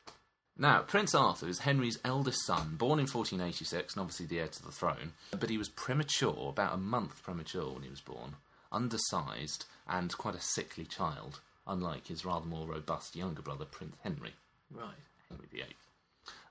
[0.61, 4.61] Now, Prince Arthur is Henry's eldest son, born in 1486, and obviously the heir to
[4.63, 5.13] the throne.
[5.31, 8.35] But he was premature, about a month premature when he was born,
[8.71, 14.33] undersized, and quite a sickly child, unlike his rather more robust younger brother, Prince Henry.
[14.69, 14.89] Right.
[15.29, 15.75] Henry VIII.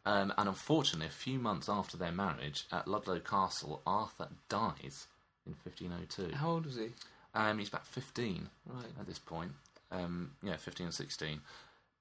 [0.06, 5.06] Um, and unfortunately, a few months after their marriage at Ludlow Castle, Arthur dies
[5.46, 6.34] in 1502.
[6.34, 6.88] How old was he?
[7.34, 8.86] Um, he's about 15 Right.
[8.98, 9.52] at this point.
[9.92, 11.40] Um, yeah, 15 or 16.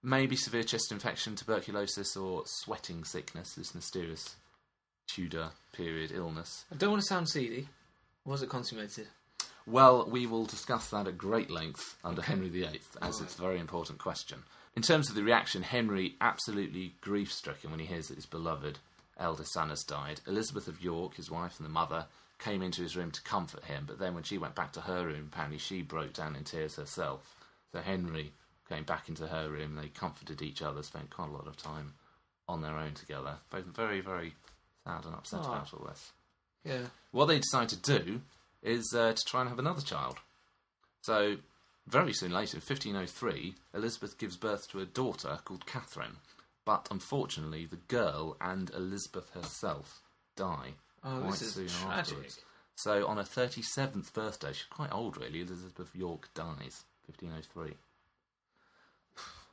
[0.03, 4.35] Maybe severe chest infection, tuberculosis, or sweating sickness, this mysterious
[5.07, 6.65] Tudor period illness.
[6.71, 7.67] I don't want to sound seedy.
[8.25, 9.07] Was it consummated?
[9.65, 13.59] Well, we will discuss that at great length under Henry VIII, as it's a very
[13.59, 14.43] important question.
[14.75, 18.79] In terms of the reaction, Henry absolutely grief stricken when he hears that his beloved
[19.17, 20.21] eldest son has died.
[20.27, 22.05] Elizabeth of York, his wife and the mother,
[22.39, 25.07] came into his room to comfort him, but then when she went back to her
[25.07, 27.35] room, apparently she broke down in tears herself.
[27.71, 28.33] So Henry
[28.69, 31.93] came back into her room, they comforted each other, spent quite a lot of time
[32.47, 33.35] on their own together.
[33.49, 34.33] Both very, very
[34.85, 35.47] sad and upset Aw.
[35.47, 36.11] about all this.
[36.63, 36.85] Yeah.
[37.11, 38.21] What they decide to do
[38.63, 40.17] is uh, to try and have another child.
[41.01, 41.37] So,
[41.87, 46.17] very soon later, in 1503, Elizabeth gives birth to a daughter called Catherine.
[46.65, 50.01] But unfortunately, the girl and Elizabeth herself
[50.35, 51.99] die Oh, quite this is soon tragic.
[52.13, 52.39] afterwards.
[52.75, 57.73] So, on her 37th birthday, she's quite old really, Elizabeth York dies, 1503.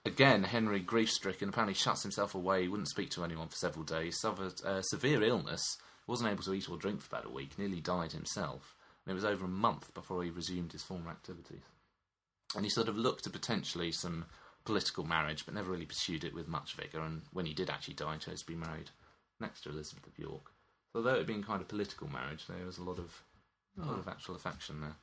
[0.07, 4.21] Again, Henry, grief stricken, apparently shuts himself away, wouldn't speak to anyone for several days,
[4.21, 8.13] suffered severe illness, wasn't able to eat or drink for about a week, nearly died
[8.13, 8.77] himself.
[9.07, 11.63] And it was over a month before he resumed his former activities.
[12.55, 14.27] And he sort of looked to potentially some
[14.65, 17.03] political marriage, but never really pursued it with much vigour.
[17.03, 18.91] And when he did actually die, chose to be married
[19.41, 20.53] next to Elizabeth of York.
[20.93, 23.23] So although it had been kind of political marriage, there was a lot of,
[23.83, 24.97] a lot of actual affection there.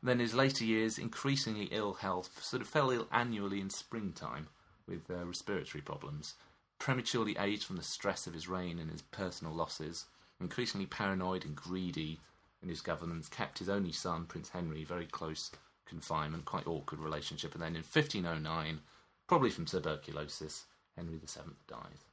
[0.00, 4.48] And then his later years, increasingly ill health, sort of fell ill annually in springtime
[4.86, 6.34] with uh, respiratory problems.
[6.78, 10.06] Prematurely aged from the stress of his reign and his personal losses.
[10.40, 12.18] Increasingly paranoid and greedy
[12.62, 15.50] in his governance, kept his only son, Prince Henry, very close
[15.86, 17.54] confinement, quite awkward relationship.
[17.54, 18.80] And then in 1509,
[19.26, 20.64] probably from tuberculosis,
[20.96, 22.06] Henry VII dies.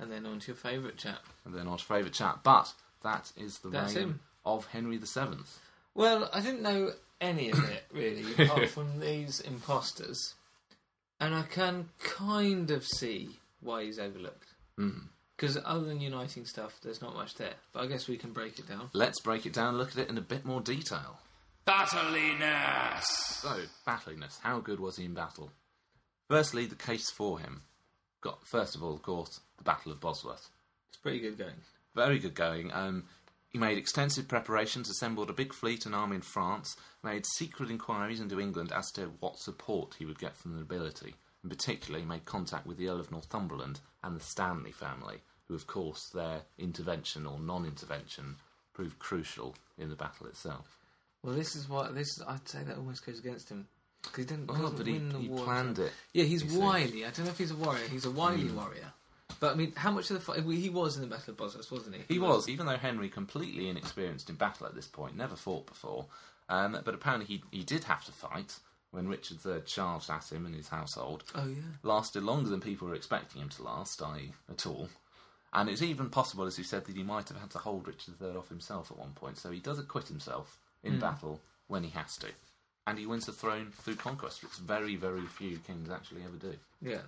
[0.00, 1.24] And then on to your favourite chap.
[1.44, 2.40] And then our favourite chap.
[2.44, 4.20] But that is the That's reign him.
[4.44, 5.44] of Henry VII.
[5.98, 10.36] Well, I didn't know any of it really, apart from these imposters,
[11.18, 13.30] and I can kind of see
[13.60, 14.54] why he's overlooked.
[14.76, 17.54] Because other than uniting stuff, there's not much there.
[17.72, 18.90] But I guess we can break it down.
[18.92, 21.18] Let's break it down and look at it in a bit more detail.
[21.66, 23.02] Battliness!
[23.42, 24.38] So, battliness.
[24.40, 25.50] How good was he in battle?
[26.28, 27.62] Firstly, the case for him.
[28.20, 30.48] Got first of all, of course, the Battle of Bosworth.
[30.90, 31.60] It's pretty good going.
[31.96, 32.72] Very good going.
[32.72, 33.04] Um,
[33.48, 38.20] he made extensive preparations, assembled a big fleet and army in France, made secret inquiries
[38.20, 41.14] into England as to what support he would get from the nobility.
[41.42, 45.54] In particular, he made contact with the Earl of Northumberland and the Stanley family, who,
[45.54, 48.36] of course, their intervention or non-intervention
[48.74, 50.76] proved crucial in the battle itself.
[51.22, 52.20] Well, this is what this.
[52.26, 53.66] I'd say that almost goes against him
[54.02, 54.50] because he didn't.
[54.50, 55.44] Oh, well, he- win the he war.
[55.44, 56.58] planned it, Yeah, he's you see.
[56.58, 57.04] wily.
[57.04, 57.88] I don't know if he's a warrior.
[57.88, 58.56] He's a wily hmm.
[58.56, 58.92] warrior.
[59.40, 60.42] But I mean, how much of the fight?
[60.44, 62.14] He was in the Battle of Bosworth, wasn't he?
[62.14, 66.06] He was, even though Henry, completely inexperienced in battle at this point, never fought before.
[66.48, 68.58] Um, but apparently, he he did have to fight
[68.90, 71.24] when Richard III charged at him and his household.
[71.34, 71.62] Oh yeah.
[71.82, 74.88] Lasted longer than people were expecting him to last, i.e., at all.
[75.52, 78.14] And it's even possible, as you said, that he might have had to hold Richard
[78.20, 79.38] III off himself at one point.
[79.38, 82.28] So he does acquit himself in battle when he has to,
[82.86, 86.54] and he wins the throne through conquest, which very, very few kings actually ever do.
[86.80, 87.02] Yeah.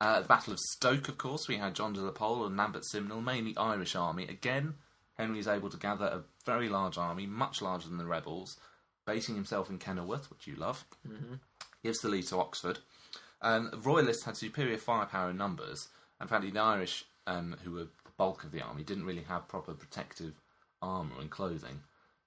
[0.00, 2.84] Uh, the Battle of Stoke, of course, we had John de la Pole and Lambert
[2.84, 4.24] Simnel, mainly Irish army.
[4.24, 4.74] Again,
[5.14, 8.58] Henry is able to gather a very large army, much larger than the rebels,
[9.06, 10.84] basing himself in Kenilworth, which you love.
[11.08, 11.34] Mm-hmm.
[11.82, 12.80] Gives the lead to Oxford.
[13.40, 15.88] Um, the Royalists had superior firepower in numbers,
[16.20, 19.48] and apparently the Irish, um, who were the bulk of the army, didn't really have
[19.48, 20.34] proper protective
[20.82, 21.80] armour and clothing,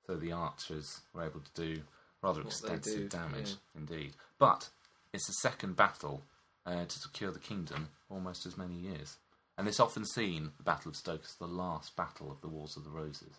[0.07, 1.81] so the archers were able to do
[2.23, 3.81] rather What extensive do, damage yeah.
[3.81, 4.13] indeed.
[4.39, 4.69] But
[5.13, 6.23] it's the second battle
[6.69, 9.17] uh, to secure the kingdom almost as many years.
[9.57, 12.77] And it's often seen, the Battle of Stoke, as the last battle of the Wars
[12.77, 13.33] of the Roses.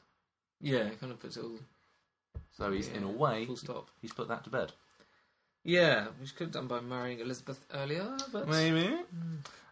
[0.60, 1.58] Yeah, it kind of puts it all.
[2.58, 3.88] So he's, Yeah, in a way, full stop.
[4.02, 4.72] he's put that to bed.
[5.64, 8.94] Yeah, which could have done by marrying Elizabeth earlier, but Maybe.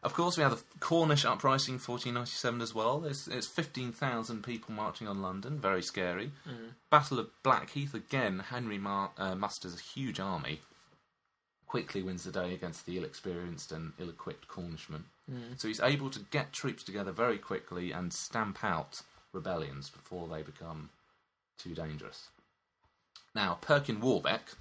[0.02, 3.04] Of course, we have the Cornish uprising in 1497 as well.
[3.04, 6.30] It's, it's 15,000 people marching on London, very scary.
[6.90, 10.60] Battle of Blackheath, again, Henry mar- uh, musters a huge army,
[11.68, 15.04] quickly wins the day against the ill experienced and ill equipped Cornishmen.
[15.58, 19.02] So he's able to get troops together very quickly and stamp out
[19.32, 20.88] rebellions before they become
[21.58, 22.28] too dangerous.
[23.34, 24.54] Now, Perkin Warbeck,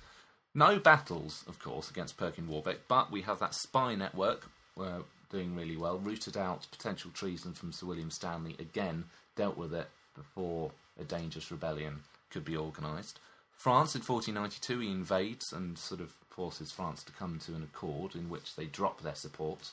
[0.54, 5.00] no battles, of course, against Perkin Warbeck, but we have that spy network uh,
[5.32, 9.88] doing really well, rooted out potential treason from Sir William Stanley, again, dealt with it
[10.16, 13.20] before a dangerous rebellion could be organised.
[13.58, 18.16] France in 1492, he invades and sort of forces France to come to an accord
[18.16, 19.72] in which they drop their support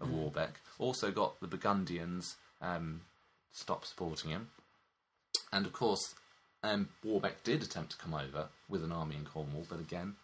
[0.00, 0.60] of Warbeck.
[0.78, 3.02] Also got the Burgundians um,
[3.52, 4.48] stop supporting him.
[5.52, 6.14] And of course,
[6.62, 10.14] um, Warbeck did attempt to come over with an army in Cornwall, but again,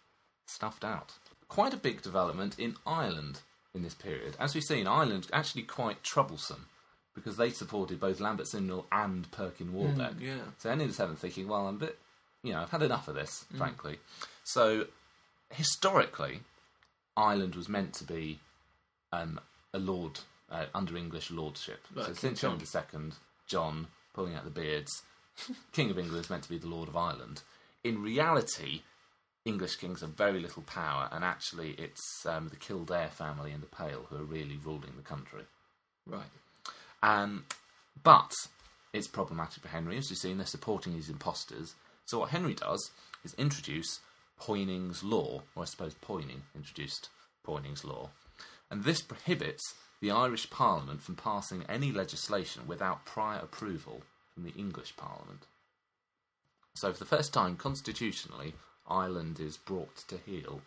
[0.47, 1.13] stuffed out.
[1.47, 3.41] Quite a big development in Ireland
[3.75, 4.35] in this period.
[4.39, 6.65] As we've seen, Ireland actually quite troublesome
[7.13, 10.13] because they supported both Lambert Simnel and Perkin Warbeck.
[10.19, 10.37] yeah.
[10.57, 11.99] So Henry VII thinking, well, I'm a bit,
[12.43, 13.99] you know, I've had enough of this, frankly.
[14.43, 14.85] So
[15.49, 16.41] historically,
[17.15, 18.39] Ireland was meant to be
[19.11, 19.39] um,
[19.73, 20.19] a lord
[20.51, 21.85] uh, under English lordship.
[21.95, 22.59] Like so since John.
[22.59, 23.11] II,
[23.47, 25.03] John pulling out the beards,
[25.71, 27.41] King of England is meant to be the Lord of Ireland.
[27.83, 28.81] In reality,
[29.45, 33.67] English kings have very little power, and actually, it's um, the Kildare family and the
[33.67, 35.43] Pale who are really ruling the country.
[36.05, 36.23] right.
[37.01, 37.45] Um,
[38.01, 38.31] but
[38.93, 39.97] it's problematic for Henry.
[39.97, 41.75] As you've seen, they're supporting these imposters.
[42.13, 42.91] So what Henry does
[43.23, 43.99] is introduce
[44.39, 47.09] Poynings' law, or I suppose Poyning introduced
[47.43, 48.11] Poynings' law,
[48.69, 54.51] and this prohibits the Irish Parliament from passing any legislation without prior approval from the
[54.51, 55.47] English Parliament.
[56.75, 58.53] So for the first time, constitutionally,
[58.87, 60.61] Ireland is brought to heel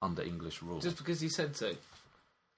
[0.00, 0.80] under English rule.
[0.80, 1.76] Just because he said so.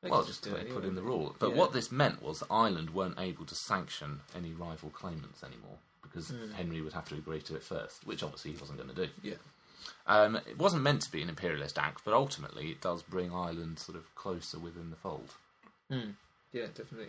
[0.02, 1.34] They Well, just put, it put in the rule.
[1.40, 1.56] But Yeah.
[1.56, 6.52] what this meant was Ireland weren't able to sanction any rival claimants anymore because Hmm.
[6.52, 9.12] Henry would have to agree to it first, which obviously he wasn't going to do.
[9.22, 9.34] Yeah.
[10.06, 13.78] Um, it wasn't meant to be an imperialist act, but ultimately it does bring Ireland
[13.78, 15.34] sort of closer within the fold.
[15.90, 17.08] Yeah, definitely.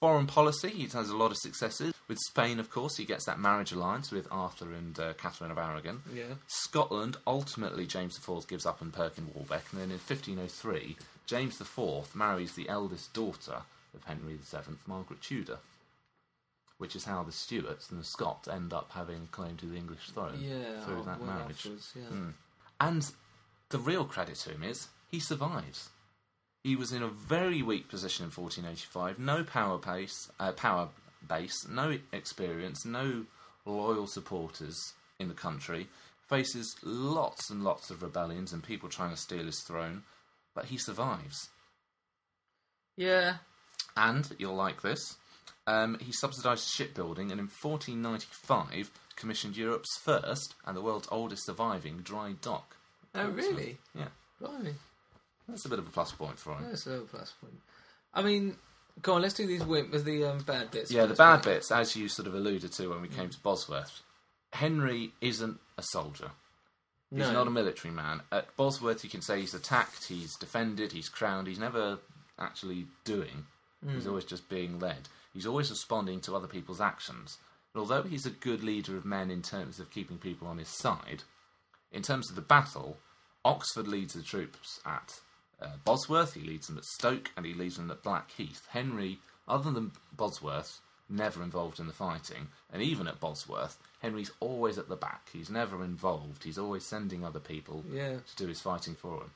[0.00, 1.94] Foreign policy, he has a lot of successes.
[2.06, 5.58] With Spain, of course, he gets that marriage alliance with Arthur and uh, Catherine of
[5.58, 6.02] Aragon.
[6.14, 6.34] Yeah.
[6.46, 12.14] Scotland, ultimately, James IV gives up on Perkin Warbeck, and then in 1503, James IV
[12.14, 13.62] marries the eldest daughter
[13.94, 15.58] of Henry VII, Margaret Tudor,
[16.78, 20.10] which is how the Stuarts and the Scots end up having claim to the English
[20.10, 20.80] throne Yeah.
[20.84, 21.66] through oh, that well marriage.
[21.94, 22.02] yeah.
[22.12, 22.32] Mm.
[22.80, 23.10] And
[23.70, 25.88] the real credit to him is he survives.
[26.62, 29.18] He was in a very weak position in 1485.
[29.18, 30.88] No power base, uh, power
[31.26, 33.24] base, no experience, no
[33.64, 35.88] loyal supporters in the country.
[36.28, 40.02] Faces lots and lots of rebellions and people trying to steal his throne,
[40.54, 41.48] but he survives.
[42.96, 43.36] Yeah.
[43.96, 45.16] And you'll like this.
[45.66, 51.98] Um, he subsidised shipbuilding and in 1495 commissioned Europe's first and the world's oldest surviving
[51.98, 52.76] dry dock.
[53.14, 53.78] Oh, really?
[53.94, 54.08] Yeah,
[54.40, 54.74] Blimey.
[55.48, 56.64] that's a bit of a plus point for him.
[56.68, 57.58] That's a little plus point.
[58.14, 58.56] I mean,
[59.02, 60.90] go on, let's do these win- with the um, bad bits.
[60.90, 63.40] Yeah, the first, bad bits, as you sort of alluded to when we came to
[63.40, 64.02] Bosworth.
[64.52, 66.30] Henry isn't a soldier.
[67.10, 67.32] He's No.
[67.32, 68.20] not a military man.
[68.32, 71.46] At Bosworth, you can say he's attacked, he's defended, he's crowned.
[71.48, 71.98] He's never
[72.38, 73.46] actually doing.
[73.88, 75.08] He's always just being led.
[75.36, 77.36] He's always responding to other people's actions.
[77.74, 80.68] And although he's a good leader of men in terms of keeping people on his
[80.68, 81.24] side,
[81.92, 82.96] in terms of the battle,
[83.44, 85.20] Oxford leads the troops at
[85.60, 88.66] uh, Bosworth, he leads them at Stoke, and he leads them at Blackheath.
[88.70, 90.80] Henry, other than Bosworth,
[91.10, 95.28] never involved in the fighting, and even at Bosworth, Henry's always at the back.
[95.32, 96.44] He's never involved.
[96.44, 98.16] He's always sending other people Yeah.
[98.26, 99.30] to do his fighting for him.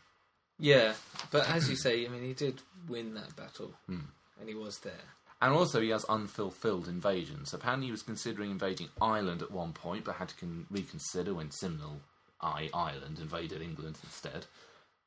[0.59, 0.95] Yeah,
[1.31, 4.01] but as you say, I mean, he did win that battle, Hmm.
[4.41, 5.05] and he was there.
[5.43, 7.55] And also, he has unfulfilled invasions.
[7.55, 11.51] Apparently, he was considering invading Ireland at one point, but had to con- reconsider when
[11.51, 12.01] Simnel
[12.43, 14.47] I Ireland invaded England instead.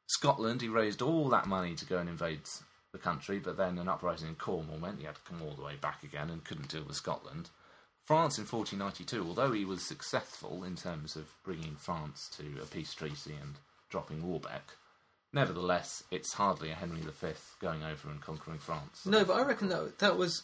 [0.07, 2.41] Scotland, he raised all that money to go and invade
[2.91, 5.63] the country, but then an uprising in Cornwall meant he had to come all the
[5.63, 7.49] way back again and couldn't deal with Scotland.
[8.05, 12.93] France in 1492, although he was successful in terms of bringing France to a peace
[12.93, 13.55] treaty and
[13.89, 14.73] dropping Warbeck,
[15.33, 17.27] nevertheless, it's hardly a Henry V
[17.59, 19.05] going over and conquering France.
[19.05, 20.43] No, but I reckon that that was.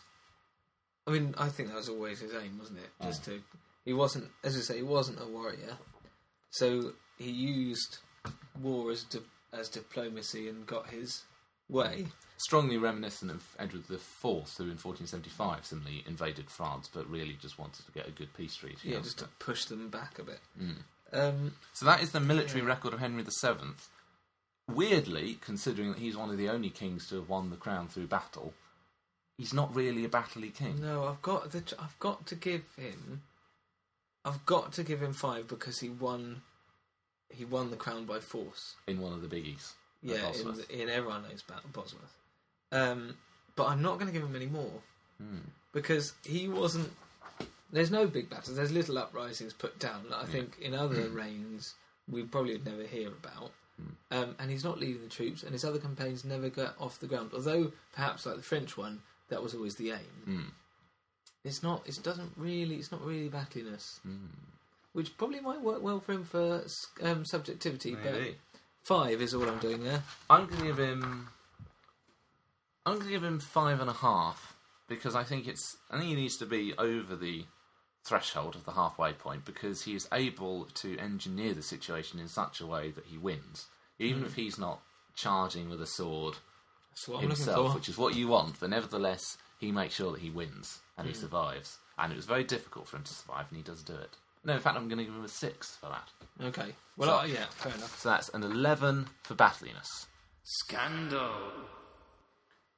[1.07, 2.89] I mean, I think that was always his aim, wasn't it?
[3.03, 3.41] Just to.
[3.85, 5.77] He wasn't, as I say, he wasn't a warrior,
[6.51, 7.97] so he used
[8.61, 9.19] war as di-
[9.53, 11.23] as diplomacy and got his
[11.69, 12.07] way.
[12.37, 17.85] strongly reminiscent of Edward IV, who in 1475 similarly invaded France, but really just wanted
[17.85, 18.89] to get a good peace treaty.
[18.89, 20.39] Yeah, just to push them back a bit.
[20.61, 20.75] Mm.
[21.11, 23.73] Um, So that is the military record of Henry VII.
[24.75, 28.07] Weirdly, considering that he's one of the only kings to have won the crown through
[28.07, 28.53] battle,
[29.37, 30.81] he's not really a battley king.
[30.81, 33.21] no, I've got the, I've got to give him,
[34.25, 36.41] I've got to give him five because he won,
[37.29, 38.75] he won the crown by force.
[38.87, 39.73] In one of the biggies.
[40.01, 42.15] Yeah, in, the, in everyone knows about Bosworth.
[42.71, 43.17] Um,
[43.55, 44.71] but I'm not going to give him any more
[45.19, 45.39] Hmm.
[45.73, 46.89] because he wasn't.
[47.73, 48.55] There's no big battles.
[48.55, 51.75] There's little uprisings put down that I think in other reigns
[52.09, 53.51] we probably would never hear about.
[54.11, 57.07] Um, and he's not leading the troops, and his other campaigns never got off the
[57.07, 57.31] ground.
[57.33, 59.99] Although perhaps like the French one, that was always the aim.
[60.25, 60.41] Hmm.
[61.43, 61.87] It's not.
[61.87, 62.75] It doesn't really.
[62.75, 64.27] It's not really battliness, Hmm.
[64.93, 66.63] which probably might work well for him for
[67.01, 67.95] um, subjectivity.
[67.95, 68.35] Maybe.
[68.53, 70.03] But five is all I'm doing there.
[70.29, 71.27] I'm going to give him.
[72.85, 74.55] I'm going to give him five and a half
[74.87, 75.77] because I think it's.
[75.91, 77.45] I think he needs to be over the
[78.03, 82.61] threshold of the halfway point because he is able to engineer the situation in such
[82.61, 83.67] a way that he wins,
[83.99, 84.81] even if he's not
[85.15, 86.35] charging with a sword
[86.91, 88.59] That's what I'm himself, which is what you want.
[88.59, 91.77] But nevertheless, he makes sure that he wins and he survives.
[91.97, 94.09] And it was very difficult for him to survive, and he does do it.
[94.45, 96.07] No, in fact, I'm going to give him a six for that.
[96.47, 96.73] Okay.
[96.95, 97.99] Well, So- uh, yeah, fair enough.
[97.99, 100.07] So that's an eleven for battliness.
[100.43, 101.31] Scandal.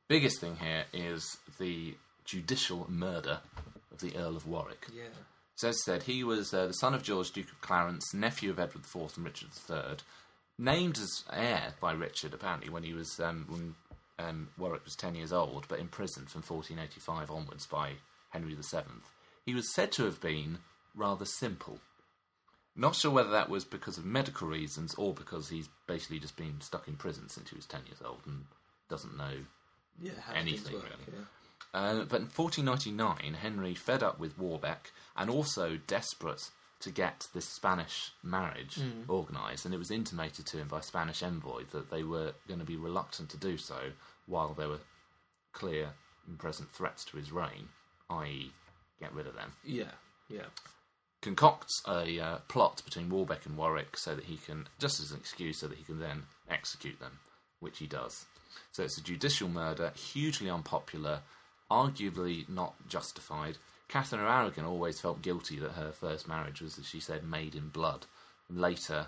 [0.07, 1.95] biggest thing here is the
[2.25, 3.39] judicial murder
[3.75, 4.87] of the Earl of Warwick.
[4.93, 5.03] Yeah.
[5.55, 8.59] So as said, he was uh, the son of George, Duke of Clarence, nephew of
[8.59, 9.97] Edward IV and Richard III,
[10.57, 13.75] named as heir by Richard apparently when he was um, when
[14.19, 17.91] um, Warwick was ten years old, but imprisoned from 1485 onwards by
[18.29, 18.81] Henry VII.
[19.45, 20.59] He was said to have been
[20.95, 21.79] rather simple.
[22.75, 26.61] Not sure whether that was because of medical reasons or because he's basically just been
[26.61, 28.45] stuck in prison since he was ten years old and
[28.89, 29.33] doesn't know
[30.01, 30.11] Yeah.
[30.33, 31.19] Anything, work, really.
[31.19, 31.25] yeah.
[31.73, 36.49] Uh, but in 1499, Henry, fed up with Warbeck and also desperate
[36.81, 41.63] to get this Spanish marriage organised, and it was intimated to him by Spanish envoy
[41.71, 43.91] that they were going to be reluctant to do so
[44.25, 44.79] while there were
[45.53, 45.89] clear
[46.27, 47.69] and present threats to his reign,
[48.09, 48.51] i.e.,
[48.99, 49.51] get rid of them.
[49.63, 49.91] Yeah.
[50.29, 50.45] Yeah.
[51.21, 55.17] Concocts a uh, plot between Warbeck and Warwick so that he can, just as an
[55.17, 57.19] excuse, so that he can then execute them,
[57.59, 58.25] which he does.
[58.71, 61.19] So it's a judicial murder, hugely unpopular.
[61.71, 63.57] Arguably not justified.
[63.87, 67.55] Catherine of Aragon always felt guilty that her first marriage was, as she said, made
[67.55, 68.05] in blood,
[68.49, 69.07] and later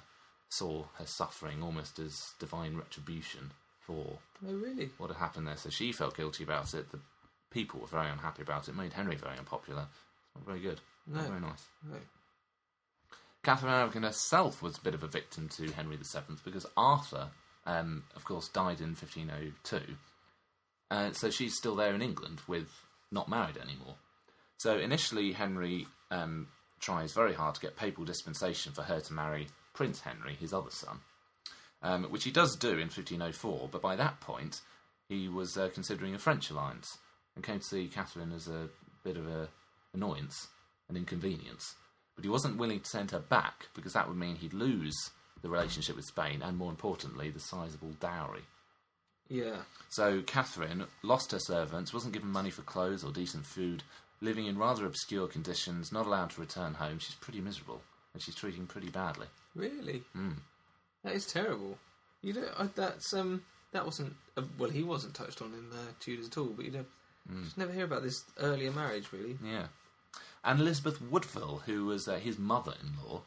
[0.49, 3.51] saw her suffering almost as divine retribution
[3.85, 4.89] for Oh, really?
[4.97, 5.57] what had happened there.
[5.57, 6.91] So she felt guilty about it.
[6.91, 6.99] The
[7.51, 8.75] people were very unhappy about it.
[8.75, 9.87] Made Henry very unpopular.
[10.35, 10.79] Not very good.
[11.07, 11.27] Not No.
[11.29, 11.65] very nice.
[11.83, 11.97] No.
[13.43, 17.29] Catherine of Aragon herself was a bit of a victim to Henry VII because Arthur,
[17.65, 19.97] um, of course, died in 1502.
[20.93, 22.67] Uh, so she's still there in England with
[23.11, 23.95] not married anymore.
[24.57, 29.47] So initially, Henry um, tries very hard to get papal dispensation for her to marry
[29.73, 30.99] Prince Henry, his other son,
[31.81, 33.69] um, which he does do in 1504.
[33.71, 34.61] But by that point,
[35.09, 36.99] he was uh, considering a French alliance
[37.35, 38.69] and came to see Catherine as a
[39.03, 39.47] bit of a
[39.95, 40.47] annoyance
[40.89, 41.73] and inconvenience.
[42.15, 45.09] But he wasn't willing to send her back because that would mean he'd lose
[45.41, 48.43] the relationship with Spain and, more importantly, the sizable dowry.
[49.33, 49.55] Yeah.
[49.89, 53.81] So Catherine lost her servants, wasn't given money for clothes or decent food,
[54.21, 56.99] living in rather obscure conditions, not allowed to return home.
[56.99, 57.81] She's pretty miserable,
[58.13, 59.25] and she's treating pretty badly.
[59.55, 60.03] Really?
[60.15, 60.35] Mm.
[61.03, 61.79] That is terrible.
[62.21, 64.69] You know, I, that's um, that wasn't uh, well.
[64.69, 66.53] He wasn't touched on in uh, Tudors at all.
[66.55, 66.85] But you know,
[67.43, 69.11] just never hear about this earlier marriage.
[69.11, 69.37] Really.
[69.43, 69.65] Yeah.
[70.43, 73.21] And Elizabeth Woodville, who was uh, his mother-in-law,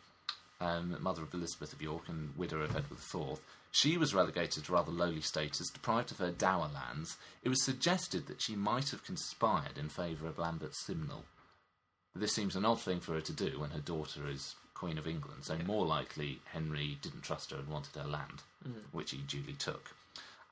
[0.61, 3.40] um, mother of Elizabeth of York and widow of Edward IV,
[3.76, 7.18] she was relegated to rather lowly status, deprived of her dower lands.
[7.42, 11.24] It was suggested that she might have conspired in favour of Lambert Simnel.
[12.14, 15.06] This seems an odd thing for her to do when her daughter is Queen of
[15.06, 18.42] England, so more likely Henry didn't trust her and wanted her land,
[18.92, 19.90] which he duly took.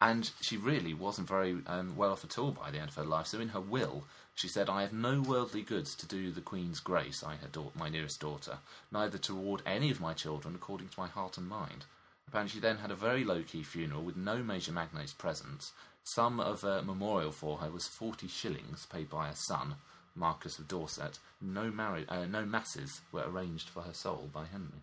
[0.02, 3.04] And she really wasn't very um, well off at all by the end of her
[3.04, 3.28] life.
[3.28, 4.04] So in her will,
[4.34, 7.74] she said, "I have no worldly goods to do the Queen's grace, I her daugh-
[7.74, 8.58] my nearest daughter,
[8.92, 11.86] neither to reward any of my children according to my heart and mind."
[12.28, 15.70] Apparently, she then had a very low-key funeral with no major magnates present.
[16.02, 19.76] Some of a memorial for her was forty shillings paid by her son,
[20.14, 21.18] Marquis of Dorset.
[21.40, 24.82] No marri- uh, no masses were arranged for her soul by Henry.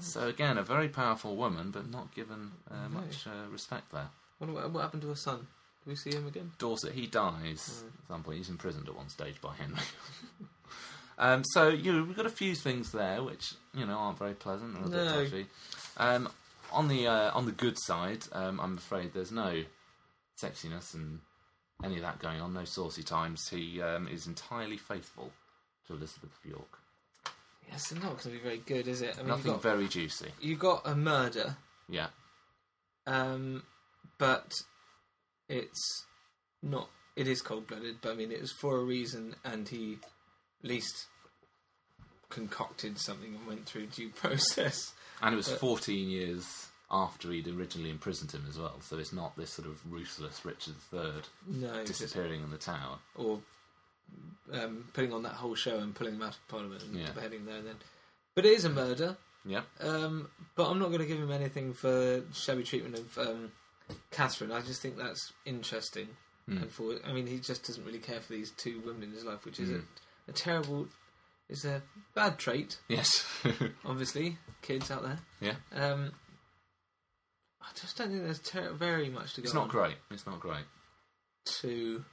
[0.00, 4.08] So again, a very powerful woman, but not given uh, much uh, respect there.
[4.38, 5.46] What, what happened to her son?
[5.84, 6.52] Do we see him again?
[6.58, 8.38] Dorset, he dies at some point.
[8.38, 9.78] He's imprisoned at one stage by Henry.
[11.18, 14.34] um, so you know, we've got a few things there which you know aren't very
[14.34, 15.44] pleasant or a bit No.
[15.96, 16.28] Um,
[16.70, 19.62] on the uh, on the good side, um, I'm afraid there's no
[20.42, 21.20] sexiness and
[21.84, 22.54] any of that going on.
[22.54, 23.48] No saucy times.
[23.48, 25.30] He um, is entirely faithful
[25.86, 26.78] to Elizabeth of York.
[27.70, 29.14] Yes, it's not going to be very good, is it?
[29.16, 30.28] I mean, Nothing got, very juicy.
[30.40, 31.56] you got a murder,
[31.88, 32.08] Yeah.
[33.06, 33.62] um,
[34.18, 34.52] but
[35.48, 36.04] it's
[36.62, 36.88] not.
[37.16, 39.98] It is cold blooded, but I mean, it was for a reason, and he
[40.62, 41.06] at least
[42.30, 44.92] concocted something and went through due process.
[45.22, 49.12] And it was But- 14 years after he'd originally imprisoned him as well, so it's
[49.12, 52.98] not this sort of ruthless Richard III No, disappearing in the tower.
[53.14, 53.40] or
[54.52, 57.12] um, putting on that whole show and pulling him out of Parliament and Yeah.
[57.12, 57.76] beheading there and then.
[58.34, 59.16] But it is a murder.
[59.46, 59.66] Yep.
[59.80, 63.52] Um, but I'm not going to give him anything for shabby treatment of um,
[64.10, 64.52] Catherine.
[64.52, 66.08] I just think that's interesting.
[66.46, 66.58] Hmm.
[66.58, 69.24] And for, I mean, he just doesn't really care for these two women in his
[69.24, 69.80] life, which is Hmm.
[70.28, 70.88] a, a terrible,
[71.52, 71.82] it's a
[72.14, 72.78] bad trait.
[72.88, 73.24] Yes.
[73.84, 75.18] Obviously, kids out there.
[75.40, 75.54] yeah.
[75.74, 76.12] Um,
[77.60, 79.44] I just don't think there's ter- very much to go.
[79.44, 79.94] It's not on great.
[80.10, 80.64] It's not great.
[81.60, 82.04] To.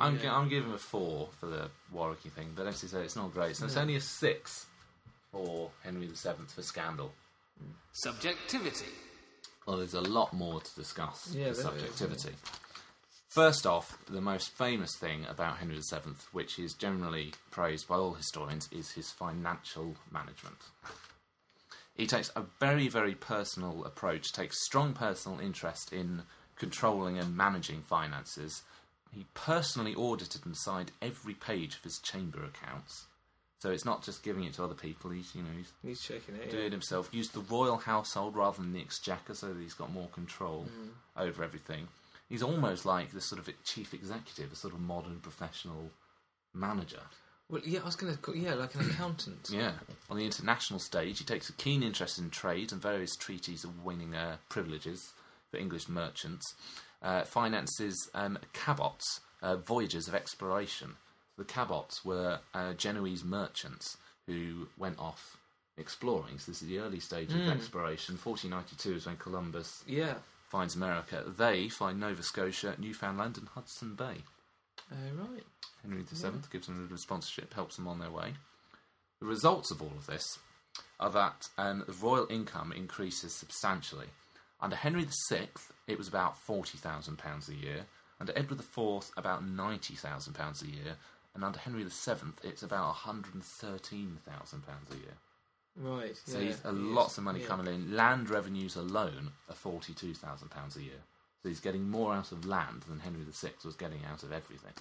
[0.00, 0.20] I'm, Yeah.
[0.22, 3.32] gi- I'm giving a four for the Warwicky thing, but as you say, it's not
[3.32, 3.56] great.
[3.56, 4.66] So it's only a six
[5.32, 7.12] for Henry VII for scandal.
[7.92, 8.86] Subjectivity.
[9.66, 12.34] Well, there's a lot more to discuss Yeah, the there is, subjectivity.
[13.28, 18.14] First off, the most famous thing about Henry VII, which is generally praised by all
[18.14, 20.56] historians, is his financial management.
[21.94, 26.22] He takes a very, very personal approach, takes strong personal interest in
[26.56, 28.62] controlling and managing finances.
[29.12, 33.06] He personally audited and signed every page of his chamber accounts.
[33.60, 35.10] So it's not just giving it to other people.
[35.10, 36.50] He's, you know, he's He's checking it.
[36.50, 36.66] doing yeah.
[36.68, 37.08] it himself.
[37.12, 41.22] Use the royal household rather than the exchequer, so that he's got more control Mm.
[41.22, 41.88] over everything.
[42.28, 45.90] He's almost like the sort of chief executive, a sort of modern professional
[46.54, 47.00] manager.
[47.50, 49.48] Well, yeah, I was going to call, yeah, like an accountant.
[49.52, 49.72] Yeah.
[50.10, 53.84] On the international stage, he takes a keen interest in trade and various treaties of
[53.84, 55.12] winning uh, privileges
[55.50, 56.54] for English merchants.
[57.02, 60.96] Uh, finances um, Cabot's, uh, voyages of exploration.
[61.38, 65.38] The Cabots were uh, Genoese merchants who went off
[65.78, 66.38] exploring.
[66.38, 68.18] So this is the early stage of exploration.
[68.22, 70.14] 1492 is when Columbus Yeah.
[70.48, 71.24] Finds America.
[71.26, 74.22] They find Nova Scotia, Newfoundland, and Hudson Bay.
[74.90, 75.44] Uh, right.
[75.82, 78.34] Henry VII gives them a little sponsorship, helps them on their way.
[79.20, 80.38] The results of all of this
[81.00, 84.06] are that um, the royal income increases substantially.
[84.60, 85.48] Under Henry VI,
[85.86, 87.86] it was about £40,000 a year.
[88.20, 90.96] Under Edward IV, about £90,000 a year,
[91.34, 93.42] and under Henry VII, it's about £113,000
[93.92, 95.14] a year.
[95.80, 96.16] Right.
[96.24, 97.46] So yeah, he's uh, he is, lots of money yeah.
[97.46, 97.94] coming in.
[97.94, 101.00] Land revenues alone are forty-two thousand pounds a year.
[101.42, 104.72] So he's getting more out of land than Henry VI was getting out of everything.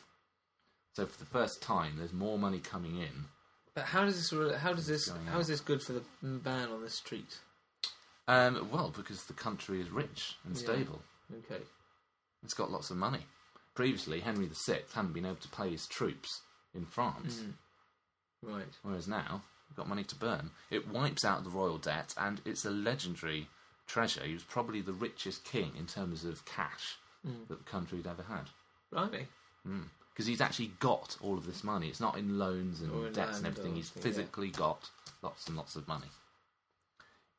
[0.95, 3.25] So for the first time, there's more money coming in.
[3.75, 4.57] But how does this?
[4.59, 5.11] How does this?
[5.29, 7.37] How is this good for the man on the street?
[8.27, 10.63] Um, well, because the country is rich and Yeah.
[10.63, 11.01] stable.
[11.31, 11.61] Okay.
[12.43, 13.25] It's got lots of money.
[13.75, 16.41] Previously, Henry VI hadn't been able to pay his troops
[16.73, 17.43] in France,
[18.41, 18.73] Right.
[18.81, 20.51] whereas now we've got money to burn.
[20.69, 23.47] It wipes out the royal debt, and it's a legendary
[23.87, 24.23] treasure.
[24.23, 26.97] He was probably the richest king in terms of cash
[27.49, 28.49] that the country had ever had.
[28.91, 29.27] Blimey.
[30.13, 31.89] because he's actually got all of this money.
[31.89, 33.75] It's not in loans and in debts and everything.
[33.75, 34.15] He's something, yeah.
[34.15, 34.89] physically got
[35.21, 36.07] lots and lots of money.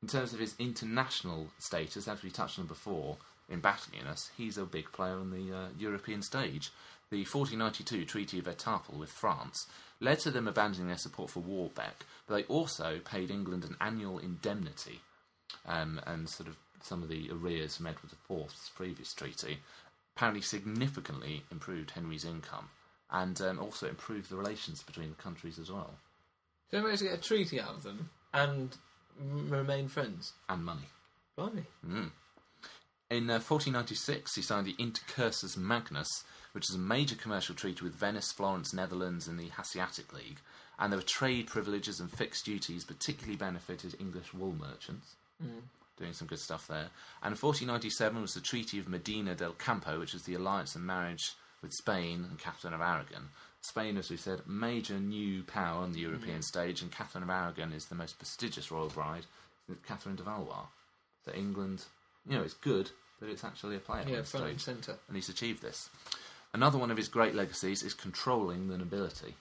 [0.02, 3.16] In terms of his international status, as we touched on before,
[3.48, 6.70] in battliness, he's a big player on the uh, European stage.
[7.10, 9.66] The 1492 Treaty of Etaples with France
[10.00, 14.18] led to them abandoning their support for Warbeck, but they also paid England an annual
[14.18, 15.00] indemnity
[15.66, 19.58] um, and sort of some of the arrears from Edward IV's previous treaty,
[20.16, 22.68] apparently significantly improved Henry's income
[23.10, 25.94] and um, also improved the relations between the countries as well,
[26.70, 28.76] So we managed to get a treaty out of them and
[29.18, 30.34] m- remain friends.
[30.50, 30.88] and money.
[31.36, 31.64] Blimey.
[33.10, 37.94] In uh, 1496, he signed the Intercursus Magnus, which is a major commercial treaty with
[37.94, 40.40] Venice, Florence, Netherlands, and the Hanseatic League.
[40.78, 45.16] And there were trade privileges and fixed duties, particularly benefited English wool merchants.
[45.96, 46.90] Doing some good stuff there.
[47.22, 51.32] And 1497 was the Treaty of Medina del Campo, which was the alliance and marriage
[51.62, 53.30] with Spain and Catherine of Aragon.
[53.62, 57.72] Spain, as we said, major new power on the European stage, and Catherine of Aragon
[57.72, 59.24] is the most prestigious royal bride,
[59.86, 60.66] Catherine de Valois.
[61.24, 61.84] So England,
[62.26, 62.90] you know, it's good,
[63.20, 64.96] but it's actually a player Yeah, the front and centre.
[65.08, 65.90] and he's achieved this.
[66.54, 69.34] Another one of his great legacies is controlling the nobility.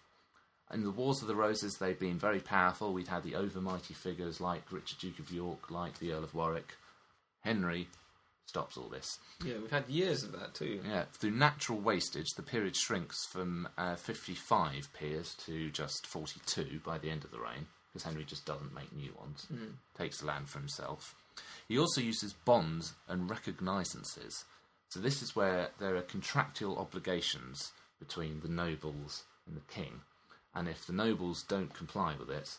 [0.74, 2.92] In the Wars of the Roses, they've been very powerful.
[2.92, 6.74] We'd had the overmighty figures like Richard Duke of York, like the Earl of Warwick.
[7.42, 7.88] Henry
[8.46, 9.20] stops all this.
[9.46, 10.82] Yeah, we've had years of that too.
[10.86, 16.98] Yeah, through natural wastage, the period shrinks from uh, 55 peers to just 42 by
[16.98, 19.48] the end of the reign, because Henry just doesn't make new ones,
[19.98, 21.16] takes the land for himself.
[21.68, 24.46] He also uses bonds and recognizances.
[24.90, 30.02] So this is where there are contractual obligations between the nobles and the king,
[30.56, 32.58] and if the nobles don't comply with it,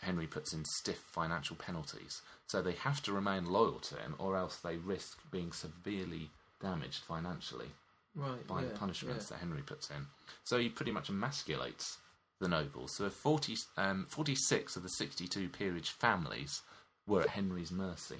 [0.00, 2.22] Henry puts in stiff financial penalties.
[2.46, 6.30] So they have to remain loyal to him, or else they risk being severely
[6.60, 7.68] damaged financially
[8.14, 8.44] Right.
[8.48, 9.36] by yeah, the punishments yeah.
[9.36, 10.06] that Henry puts in.
[10.42, 11.98] So he pretty much emasculates
[12.40, 12.96] the nobles.
[12.96, 16.62] So 40, um, 46 of the 62 peerage families
[17.08, 18.18] were at Henry's mercy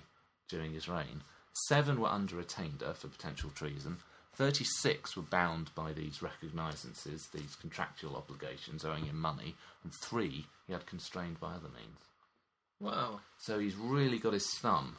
[0.49, 1.23] during his reign.
[1.67, 3.99] Seven were under attainder for potential treason.
[4.35, 10.73] 36 were bound by these recognizances, these contractual obligations owing him money, and three he
[10.73, 11.99] had constrained by other means.
[12.81, 13.21] Wow.
[13.39, 14.97] So he's really got his thumb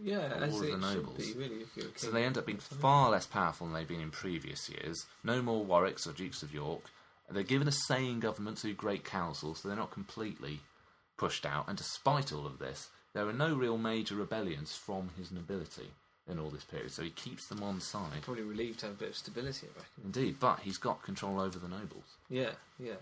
[0.00, 1.16] Yeah, All as of it the nobles.
[1.16, 1.64] be, really.
[1.96, 5.04] So they end up being far less powerful than they've been in previous years.
[5.24, 6.82] No more Warwicks or Dukes of York.
[7.30, 10.60] They're given a say in government through great council, so they're not completely
[11.16, 11.68] pushed out.
[11.68, 15.90] And despite all of this, there are no real major rebellions from his nobility
[16.28, 16.92] in all this period.
[16.92, 18.22] So he keeps them on side.
[18.22, 20.04] Probably relieved to have a bit of stability, I reckon.
[20.04, 22.16] Indeed, but he's got control over the nobles.
[22.28, 22.94] Yeah, yeah.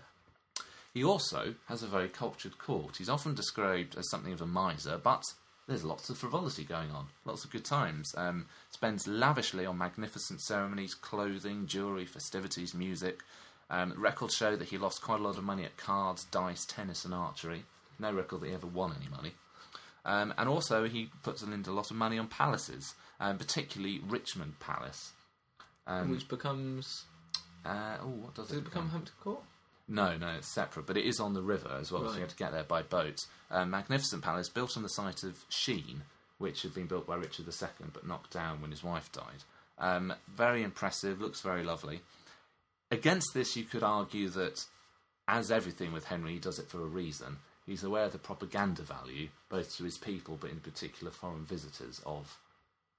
[0.93, 2.97] He also has a very cultured court.
[2.97, 5.21] He's often described as something of a miser, but
[5.67, 8.11] there's lots of frivolity going on, lots of good times.
[8.17, 13.19] Um, spends lavishly on magnificent ceremonies, clothing, jewellery, festivities, music.
[13.69, 17.03] Um, records show that he lost quite a lot of money at cards, dice, tennis,
[17.03, 17.65] and archery.
[17.99, 19.33] No record that he ever won any money.
[20.07, 24.57] Um, and also, he puts in a lot of money on palaces, um, particularly Richmond
[24.59, 25.11] Palace.
[25.85, 27.03] Um, Which becomes.
[27.65, 29.41] uh, oh, what does, Does it become Hampton Court?
[29.89, 32.29] no, no, it's separate, but it is on the river as well, so you have
[32.29, 33.19] to get there by boat.
[33.51, 36.01] Uh, magnificent palace built on the site of Sheen,
[36.39, 39.43] which had been built by Richard II but knocked down when his wife died.
[39.79, 42.01] Um, very impressive, looks very lovely.
[42.91, 44.65] Against this, you could argue that,
[45.27, 47.37] as everything with Henry, he does it for a reason.
[47.67, 52.01] He's aware of the propaganda value, both to his people, but in particular foreign visitors,
[52.05, 52.39] of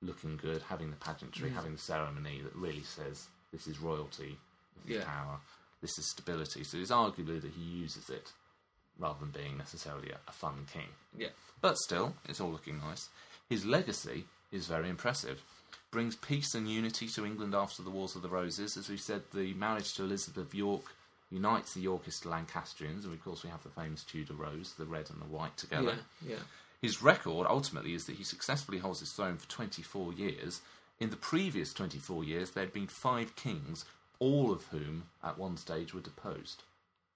[0.02, 1.54] looking good, having the pageantry, mm.
[1.54, 4.36] having the ceremony that really says this is royalty,
[4.84, 5.38] this is power,
[5.80, 6.64] this is stability.
[6.64, 8.30] So it's arguably that he uses it
[8.98, 10.88] rather than being necessarily a, a fun king.
[11.16, 11.28] Yeah.
[11.62, 13.08] But still, it's all looking nice.
[13.48, 15.42] His legacy is very impressive.
[15.90, 18.76] Brings peace and unity to England after the Wars of the Roses.
[18.76, 20.92] As we said, the marriage to Elizabeth of York
[21.30, 25.10] unites the Yorkist Lancastrians, and of course we have the famous Tudor rose, the red
[25.10, 25.96] and the white together.
[26.26, 26.42] Yeah, yeah.
[26.80, 30.60] His record ultimately is that he successfully holds his throne for 24 years.
[31.00, 33.84] In the previous 24 years, there had been five kings,
[34.18, 36.62] all of whom at one stage were deposed.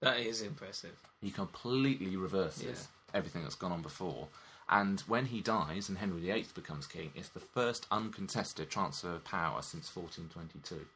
[0.01, 1.01] That is impressive.
[1.21, 4.29] He completely reverses everything that's gone on before.
[4.69, 9.25] And when he dies and Henry VIII becomes king, it's the first uncontested transfer of
[9.25, 10.87] power since 1422.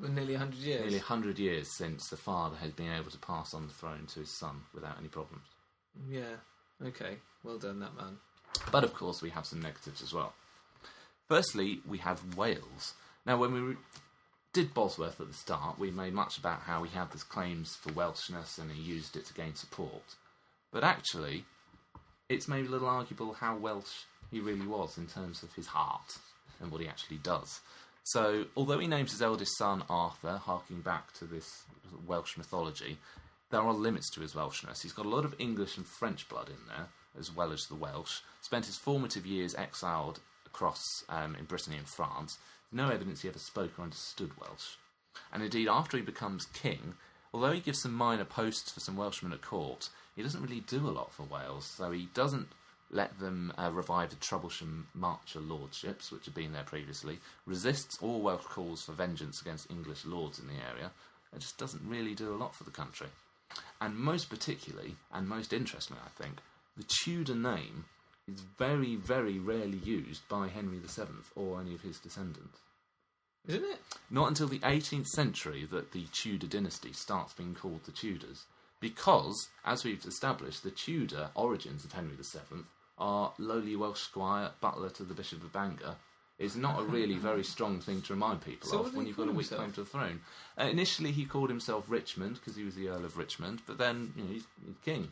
[0.00, 0.80] Nearly 100 years.
[0.82, 4.20] Nearly 100 years since the father had been able to pass on the throne to
[4.20, 5.46] his son without any problems.
[6.10, 6.36] Yeah.
[6.84, 7.16] Okay.
[7.42, 8.18] Well done, that man.
[8.70, 10.34] But of course, we have some negatives as well.
[11.26, 12.94] Firstly, we have Wales.
[13.26, 13.76] Now, when we re-
[14.52, 17.90] did Bosworth at the start, we made much about how he had these claims for
[17.92, 20.14] Welshness and he used it to gain support.
[20.70, 21.44] But actually,
[22.28, 26.18] it's maybe a little arguable how Welsh he really was in terms of his heart
[26.60, 27.60] and what he actually does.
[28.12, 31.64] So, although he names his eldest son Arthur, harking back to this
[32.06, 32.96] Welsh mythology,
[33.50, 34.80] there are limits to his Welshness.
[34.82, 36.86] He's got a lot of English and French blood in there,
[37.18, 38.20] as well as the Welsh.
[38.40, 42.38] Spent his formative years exiled across um, in Brittany and France.
[42.72, 44.76] No evidence he ever spoke or understood Welsh.
[45.30, 46.94] And indeed, after he becomes king,
[47.34, 50.88] although he gives some minor posts for some Welshmen at court, he doesn't really do
[50.88, 51.66] a lot for Wales.
[51.66, 52.48] So he doesn't
[52.90, 58.22] let them uh, revive the troublesome Marcher lordships, which had been there previously, resists all
[58.22, 60.90] Welsh calls for vengeance against English lords in the area,
[61.32, 63.08] and just doesn't really do a lot for the country.
[63.80, 66.38] And most particularly, and most interestingly, I think,
[66.76, 67.84] the Tudor name
[68.26, 72.58] is very, very rarely used by Henry VII or any of his descendants.
[73.46, 73.80] Isn't it?
[74.10, 78.44] Not until the 18th century that the Tudor dynasty starts being called the Tudors,
[78.80, 82.64] because, as we've established, the Tudor origins of Henry VII
[82.98, 85.96] are lowly Welsh squire, butler to the Bishop of Bangor.
[86.38, 89.24] Is not a really very strong thing to remind people So of when you've got
[89.28, 89.58] a weak himself?
[89.60, 90.20] claim to the throne.
[90.56, 94.12] Uh, initially, he called himself Richmond because he was the Earl of Richmond, but then
[94.16, 95.08] you know he's, he's king.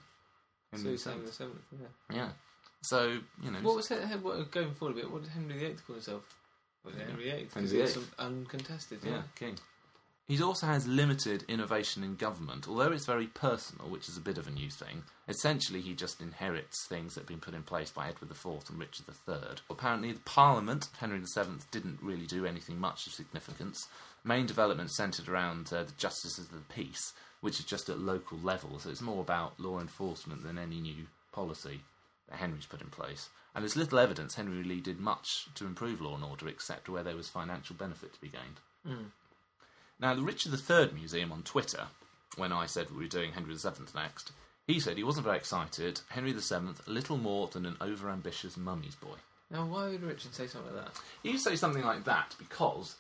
[0.77, 1.63] So he's saying the seventh.
[1.73, 2.17] Yeah.
[2.17, 2.29] Yeah.
[2.83, 3.59] So you know.
[3.63, 3.99] What was it?
[4.23, 6.23] What, going forward a bit, what did Henry VIII call himself?
[6.85, 7.45] Was it Henry VIII?
[7.53, 8.03] Because Henry VIII.
[8.21, 8.99] uncontested.
[9.03, 9.23] Yeah, Yeah.
[9.37, 9.59] king.
[10.29, 14.39] He also has limited innovation in government, although it's very personal, which is a bit
[14.39, 15.05] of a new thing.
[15.29, 18.81] Essentially, he just inherits things that have been put in place by Edward IV and
[18.81, 19.59] Richard III.
[19.71, 23.87] Apparently, the Parliament, of Henry VII, didn't really do anything much of significance.
[24.25, 28.39] Main development centred around uh, the Justices of the Peace, which is just at local
[28.39, 31.83] level, so it's more about law enforcement than any new policy
[32.29, 33.29] that Henry's put in place.
[33.55, 37.05] And there's little evidence Henry really did much to improve law and order, except where
[37.05, 38.61] there was financial benefit to be gained.
[39.99, 41.87] Now, the Richard III Museum on Twitter,
[42.37, 44.33] when I said we were doing Henry VII next,
[44.67, 46.01] he said he wasn't very excited.
[46.09, 49.17] Henry VII, little more than an overambitious mummy's boy.
[49.51, 51.01] Now, why would Richard say something like that?
[51.23, 52.97] He'd say something like that because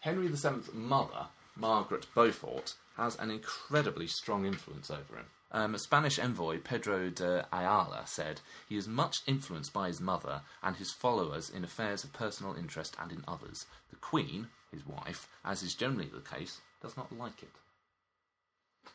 [0.00, 1.26] Henry VII's mother,
[1.56, 5.26] Margaret Beaufort, has an incredibly strong influence over him.
[5.52, 10.42] Um, a Spanish envoy, Pedro de Ayala, said he is much influenced by his mother
[10.62, 13.66] and his followers in affairs of personal interest and in others.
[13.90, 17.50] The Queen, his wife, as is generally the case, does not like it.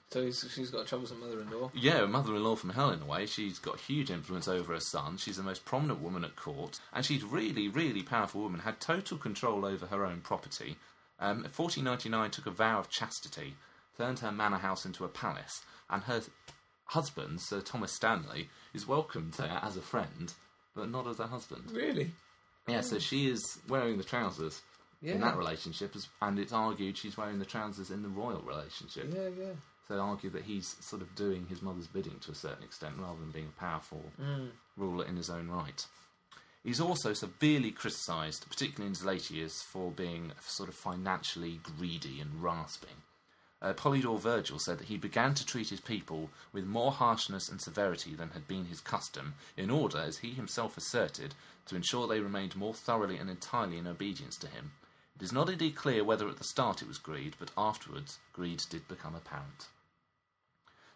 [0.09, 1.72] So he's, she's got a troublesome mother-in-law.
[1.74, 3.26] Yeah, a mother-in-law from hell in a way.
[3.26, 5.17] She's got huge influence over her son.
[5.17, 8.61] She's the most prominent woman at court, and she's really, really powerful woman.
[8.61, 10.76] Had total control over her own property.
[11.19, 13.55] Um, 1499, took a vow of chastity,
[13.97, 16.22] turned her manor house into a palace, and her
[16.86, 20.34] husband, Sir Thomas Stanley, is welcomed there as a friend,
[20.76, 21.72] but not as a husband.
[21.72, 22.11] Really?
[22.67, 24.61] Yeah, so she is wearing the trousers
[25.02, 29.12] in that relationship, and it's argued she's wearing the trousers in the royal relationship.
[29.14, 29.54] Yeah, yeah.
[29.88, 33.20] So argue that he's sort of doing his mother's bidding to a certain extent, rather
[33.20, 34.04] than being a powerful
[34.78, 35.86] ruler in his own right.
[36.64, 42.22] He's also severely criticised, particularly in his later years, for being sort of financially greedy
[42.22, 43.02] and rasping.
[43.64, 47.62] Uh, Polydore Virgil said that he began to treat his people with more harshness and
[47.62, 51.36] severity than had been his custom, in order, as he himself asserted,
[51.66, 54.72] to ensure they remained more thoroughly and entirely in obedience to him.
[55.22, 58.63] It is not indeed clear whether at the start it was greed, but afterwards greed
[58.72, 59.67] did become apparent.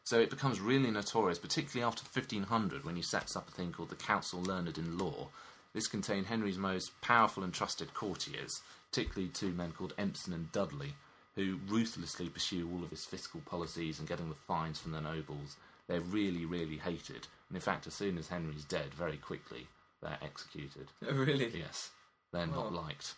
[0.03, 3.89] So it becomes really notorious, particularly after 1500, when he sets up a thing called
[3.89, 5.27] the Council Learned in Law.
[5.73, 10.95] This contained Henry's most powerful and trusted courtiers, particularly two men called Empson and Dudley,
[11.35, 15.55] who ruthlessly pursue all of his fiscal policies and getting the fines from the nobles.
[15.87, 17.27] They're really, really hated.
[17.49, 19.67] And in fact, as soon as Henry's dead, very quickly,
[20.01, 20.87] they're executed.
[21.07, 21.55] Oh, really?
[21.55, 21.91] Yes,
[22.33, 23.13] they're not liked.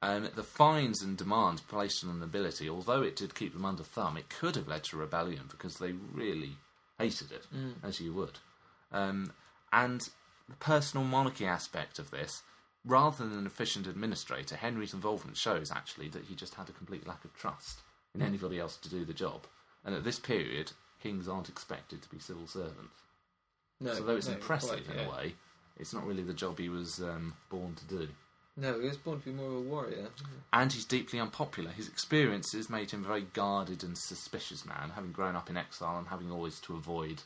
[0.00, 3.82] Um, the fines and demands placed on the nobility, although it did keep them under
[3.82, 6.56] thumb, it could have led to rebellion because they really
[6.98, 7.46] hated it,
[7.82, 8.38] as you would.
[8.92, 9.32] Um,
[9.72, 10.08] and
[10.48, 12.42] the personal monarchy aspect of this,
[12.84, 17.06] rather than an efficient administrator, Henry's involvement shows actually that he just had a complete
[17.06, 17.80] lack of trust
[18.14, 19.46] in anybody else to do the job.
[19.84, 20.72] And at this period,
[21.02, 23.02] kings aren't expected to be civil servants.
[23.80, 23.94] No.
[23.94, 25.34] so though it's no, impressive quite, in a way,
[25.78, 28.08] it's not really the job he was um, born to do.
[28.60, 30.08] No, he was born to be more of a warrior.
[30.52, 31.70] and he's deeply unpopular.
[31.70, 35.96] His experiences made him a very guarded and suspicious man, having grown up in exile
[35.96, 37.22] and having always to avoid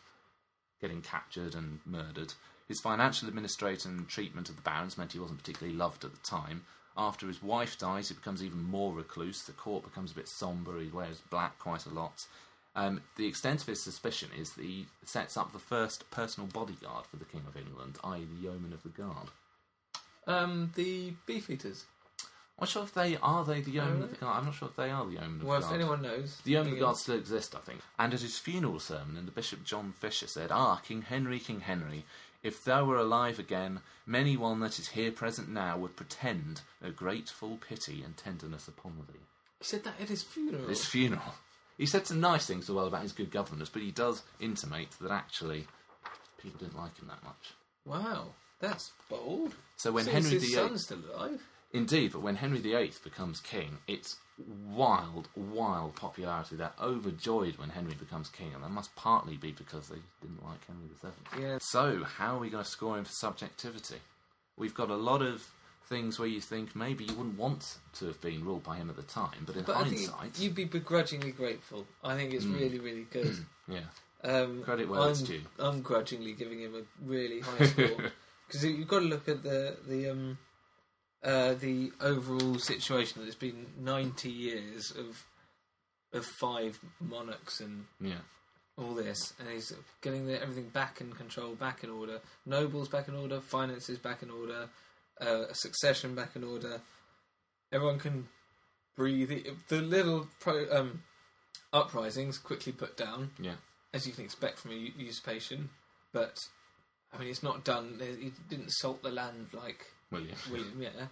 [0.82, 2.34] getting captured and murdered.
[2.68, 6.18] His financial administration and treatment of the barons meant he wasn't particularly loved at the
[6.18, 6.64] time.
[6.98, 9.42] After his wife dies, he becomes even more recluse.
[9.42, 10.82] The court becomes a bit sombre.
[10.82, 12.26] He wears black quite a lot.
[12.76, 17.06] Um, the extent of his suspicion is that he sets up the first personal bodyguard
[17.06, 19.28] for the King of England, i.e., the Yeoman of the guard.
[20.26, 21.84] Um, the beefeaters.
[22.58, 24.38] I'm not sure if they are they the yeomen of the guard.
[24.38, 25.80] I'm not sure if they are the yeomen of Well, the if guard.
[25.80, 27.80] anyone knows, The Yeomen of the Guard still exist, I think.
[27.98, 31.60] And at his funeral sermon, and the Bishop John Fisher said, Ah, King Henry, King
[31.60, 32.04] Henry,
[32.44, 36.90] if thou were alive again, many one that is here present now would pretend a
[36.90, 39.18] grateful pity and tenderness upon thee.
[39.58, 40.68] He said that at his funeral.
[40.68, 41.34] His funeral.
[41.78, 44.90] He said some nice things as well about his good governance, but he does intimate
[45.00, 45.66] that actually
[46.40, 47.54] people didn't like him that much.
[47.84, 49.54] Wow, that's bold.
[49.76, 51.42] So when So Henry his VIII son still alive?
[51.74, 54.16] Indeed, but when Henry VIII becomes king, it's
[54.70, 56.56] wild, wild popularity.
[56.56, 60.60] They're overjoyed when Henry becomes king, and that must partly be because they didn't like
[60.66, 61.42] Henry VII.
[61.42, 61.58] Yeah.
[61.60, 63.96] So, how are we going to score him for subjectivity?
[64.56, 65.46] We've got a lot of
[65.88, 68.96] things where you think maybe you wouldn't want to have been ruled by him at
[68.96, 71.86] the time, but in But hindsight, you'd be begrudgingly grateful.
[72.04, 73.34] I think it's really, really good.
[73.68, 73.80] yeah,
[74.22, 75.40] Um, Credit where I'm, it's due.
[75.58, 78.12] I'm grudgingly giving him a really high score
[78.46, 80.38] because you've got to look at the the um,
[81.22, 83.22] uh, the overall situation.
[83.22, 85.24] There's been 90 years of
[86.12, 88.20] of five monarchs and yeah,
[88.76, 89.72] all this, and he's
[90.02, 92.20] getting the, everything back in control, back in order.
[92.44, 94.68] Nobles back in order, finances back in order,
[95.20, 96.80] uh, succession back in order.
[97.72, 98.28] Everyone can
[98.96, 99.30] breathe.
[99.68, 101.02] The little pro, um,
[101.72, 103.54] uprisings quickly put down, yeah.
[103.94, 105.70] as you can expect from a usurpation.
[106.12, 106.38] But
[107.12, 108.00] I mean, it's not done.
[108.00, 110.36] He didn't salt the land like William.
[110.50, 110.80] William.
[110.80, 111.06] Yeah,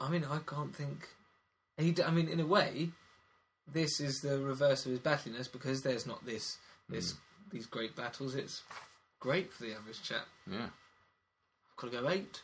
[0.00, 1.08] I mean, I can't think.
[1.78, 2.90] He, I mean, in a way,
[3.72, 7.14] this is the reverse of his battliness because there's not this, this,
[7.50, 8.34] these great battles.
[8.34, 8.62] It's
[9.20, 10.26] great for the average chap.
[10.50, 10.66] Yeah.
[10.66, 12.42] I've got to go eight.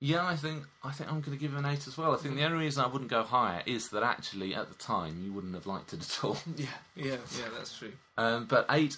[0.00, 2.12] Yeah, I think I think I'm going to give him an eight as well.
[2.12, 5.22] I think the only reason I wouldn't go higher is that actually at the time
[5.24, 6.36] you wouldn't have liked it at all.
[6.56, 7.48] Yeah, yeah, yeah.
[7.56, 7.92] That's true.
[8.18, 8.96] Um, but eight,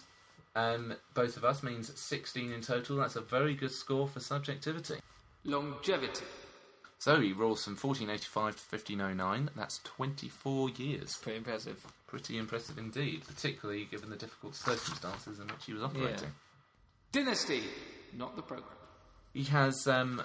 [0.54, 2.96] um, both of us means sixteen in total.
[2.96, 4.96] That's a very good score for subjectivity.
[5.44, 6.24] Longevity.
[6.98, 9.50] So he rules from 1485 to 1509.
[9.56, 11.18] That's 24 years.
[11.20, 11.84] Pretty impressive.
[12.06, 16.30] Pretty impressive indeed, particularly given the difficult circumstances in which he was operating.
[17.12, 17.62] Dynasty.
[18.16, 18.70] Not the program.
[19.34, 20.22] He has um,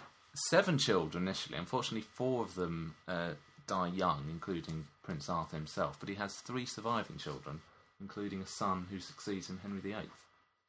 [0.49, 1.57] seven children initially.
[1.57, 3.31] Unfortunately, four of them uh,
[3.67, 5.97] die young, including Prince Arthur himself.
[5.99, 7.59] But he has three surviving children,
[8.01, 10.09] including a son who succeeds in Henry VIII.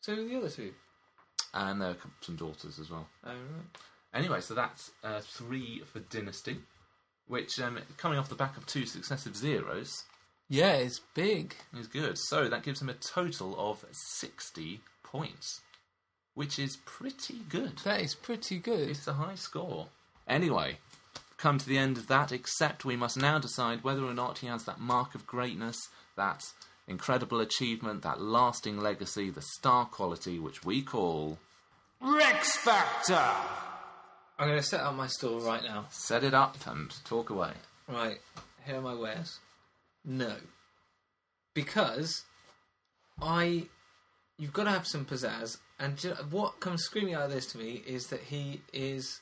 [0.00, 0.72] So the other two.
[1.52, 3.06] And there are some daughters as well.
[3.24, 3.78] Oh, right.
[4.14, 6.58] Anyway, so that's uh, three for Dynasty,
[7.26, 10.04] which, um, coming off the back of two successive zeros,
[10.48, 11.54] Yeah, it's big.
[11.76, 12.16] is good.
[12.18, 15.60] So that gives him a total of 60 points,
[16.34, 17.78] which is pretty good.
[17.84, 18.88] That is pretty good.
[18.90, 19.88] It's a high score.
[20.26, 20.78] Anyway,
[21.36, 24.46] come to the end of that, except we must now decide whether or not he
[24.48, 25.76] has that mark of greatness,
[26.16, 26.42] that
[26.90, 31.38] incredible achievement, that lasting legacy, the star quality which we call.
[32.02, 33.24] Rex Factor.
[34.38, 35.86] I'm going to set up my stall right now.
[35.90, 37.52] Set it up and talk away.
[37.88, 38.18] Right,
[38.66, 39.38] here are my wares.
[40.04, 40.34] No.
[41.54, 42.24] Because
[43.22, 43.66] I.
[44.38, 47.82] You've got to have some pizzazz, and what comes screaming out of this to me
[47.86, 49.20] is that he is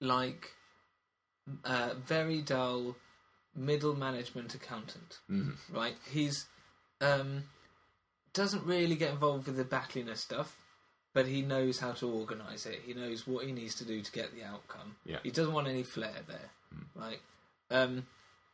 [0.00, 0.54] like
[1.62, 2.96] a very dull
[3.54, 5.18] middle management accountant.
[5.30, 5.76] Mm-hmm.
[5.76, 5.96] Right?
[6.10, 6.46] He's.
[7.00, 7.44] Um,
[8.32, 10.54] doesn't really get involved with the battliness stuff,
[11.12, 12.82] but he knows how to organise it.
[12.86, 14.96] He knows what he needs to do to get the outcome.
[15.04, 15.18] Yeah.
[15.22, 16.50] He doesn't want any flair there,
[16.94, 17.20] right?
[17.70, 18.06] Um,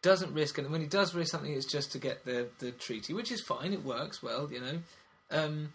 [0.02, 3.12] doesn't risk, and when he does risk something, it's just to get the the treaty,
[3.12, 3.72] which is fine.
[3.72, 4.78] It works well, you know.
[5.30, 5.72] Um,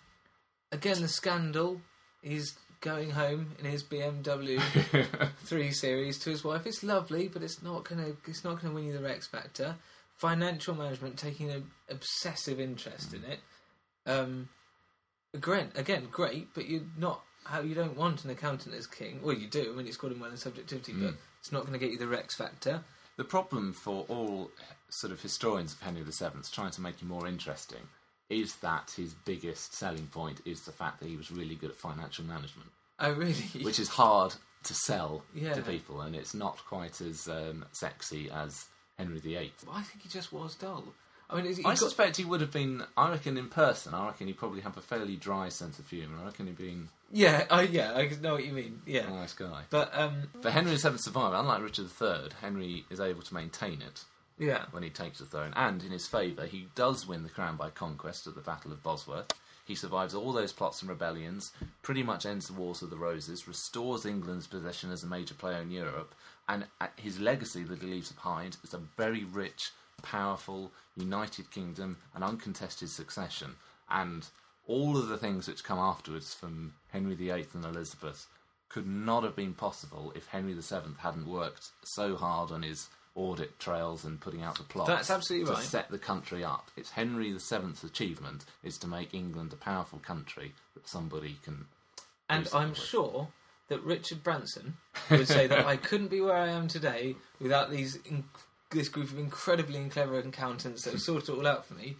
[0.71, 1.81] again, the scandal.
[2.21, 4.61] He's going home in his BMW
[5.43, 6.65] three series to his wife.
[6.65, 8.13] It's lovely, but it's not gonna.
[8.27, 9.75] It's not gonna win you the Rex Factor.
[10.21, 13.39] Financial management taking an obsessive interest in it.
[14.05, 14.49] Um,
[15.33, 17.23] again, again, great, but you're not.
[17.43, 19.19] How you don't want an accountant as king.
[19.23, 19.71] Well, you do.
[19.73, 21.97] I mean, it's got him well in subjectivity, but it's not going to get you
[21.97, 22.83] the Rex Factor.
[23.17, 24.51] The problem for all
[24.89, 27.81] sort of historians of Henry VII trying to make him more interesting
[28.29, 31.77] is that his biggest selling point is the fact that he was really good at
[31.77, 32.69] financial management,
[32.99, 33.33] Oh, really?
[33.63, 35.55] which is hard to sell Yeah.
[35.55, 38.65] to people, and it's not quite as um, sexy as
[39.01, 39.51] Henry VIII.
[39.71, 40.83] I think he just was dull.
[41.29, 42.83] I mean, I got- suspect he would have been.
[42.97, 43.93] I reckon in person.
[43.93, 46.17] I reckon he probably have a fairly dry sense of humour.
[46.21, 48.81] I reckon he'd been yeah, I, yeah, I know what you mean.
[48.85, 49.63] Yeah, nice guy.
[49.69, 51.35] but um, But Henry VII survived.
[51.35, 54.03] Unlike Richard III, Henry is able to maintain it
[54.37, 57.57] yeah, when he takes the throne, and in his favour, he does win the crown
[57.57, 59.27] by conquest at the Battle of Bosworth.
[59.65, 61.51] He survives all those plots and rebellions,
[61.83, 65.61] pretty much ends the Wars of the Roses, restores England's position as a major player
[65.61, 66.15] in Europe,
[66.51, 69.71] and uh, his legacy that he leaves behind is a very rich,
[70.03, 73.55] powerful, united kingdom, an uncontested succession.
[73.89, 74.27] And
[74.67, 78.27] all of the things which come afterwards from Henry VIII and Elizabeth
[78.67, 83.57] could not have been possible if Henry VII hadn't worked so hard on his audit
[83.57, 84.89] trails and putting out the plots.
[84.89, 85.63] That's absolutely to right.
[85.63, 86.69] set the country up.
[86.75, 91.65] It's Henry VII's achievement is to make England a powerful country that somebody can.
[92.29, 92.77] and I'm with.
[92.77, 93.29] sure
[93.71, 94.75] that Richard Branson
[95.09, 98.25] would say that I couldn't be where I am today without these in,
[98.69, 101.95] this group of incredibly clever accountants that have sorted it all out for me.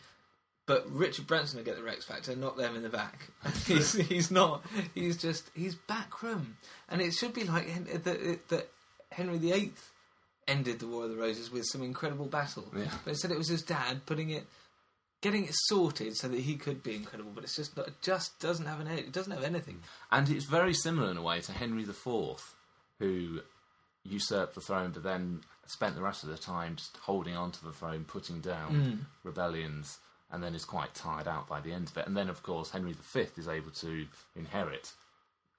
[0.66, 3.30] But Richard Branson will get the Rex Factor, not them in the back.
[3.66, 4.66] he's, he's not.
[4.94, 6.58] He's just he's backroom,
[6.90, 8.70] and it should be like that, that
[9.10, 9.72] Henry VIII
[10.50, 12.66] ended the War of the Roses with some incredible battle.
[12.76, 12.92] Yeah.
[13.06, 14.46] But instead, it was his dad putting it,
[15.22, 17.32] getting it sorted so that he could be incredible.
[17.34, 19.80] But it's just not, it just doesn't have an it doesn't have anything.
[20.12, 22.06] And it's very similar in a way to Henry IV,
[23.00, 23.42] who
[24.04, 27.64] usurped the throne but then spent the rest of the time just holding on to
[27.64, 29.06] the throne, putting down Mm.
[29.24, 30.00] rebellions,
[30.32, 32.08] and then is quite tired out by the end of it.
[32.08, 34.92] And then, of course, Henry V is able to inherit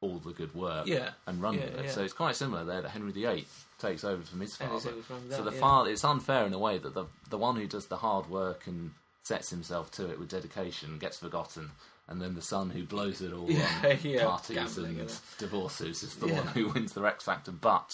[0.01, 1.13] all the good work Yeah.
[1.27, 1.85] and run Yeah, with it.
[1.87, 1.91] yeah.
[1.93, 3.47] So it's quite similar there that Henry VIII
[3.79, 4.91] takes over from his father.
[5.03, 7.87] from so the father, it's unfair in a way that the the one who does
[7.87, 8.91] the hard work and
[9.23, 11.71] sets himself to it with dedication gets forgotten.
[12.09, 16.03] And then the son who blows it all Yeah, on yeah, parties gambling and divorces
[16.03, 16.39] is the Yeah.
[16.39, 17.53] one who wins the X Factor.
[17.53, 17.91] But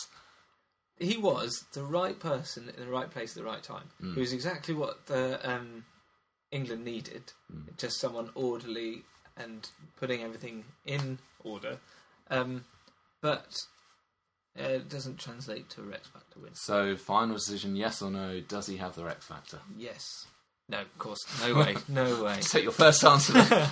[0.98, 3.84] he was the right person in the right place at the right time.
[4.02, 4.14] Mm.
[4.14, 5.84] He was exactly what the um,
[6.50, 7.32] England needed.
[7.54, 7.76] Mm.
[7.76, 9.02] Just someone orderly
[9.36, 11.78] and putting everything in order.
[12.30, 12.64] Um,
[13.20, 13.54] but
[14.58, 16.54] uh, it doesn't translate to a Rex Factor win.
[16.54, 18.40] so final decision: yes or no?
[18.40, 19.58] Does he have the X Factor?
[19.76, 20.26] Yes.
[20.68, 21.20] No, of course.
[21.42, 21.76] No way.
[21.88, 22.38] No way.
[22.40, 23.34] Take your first answer.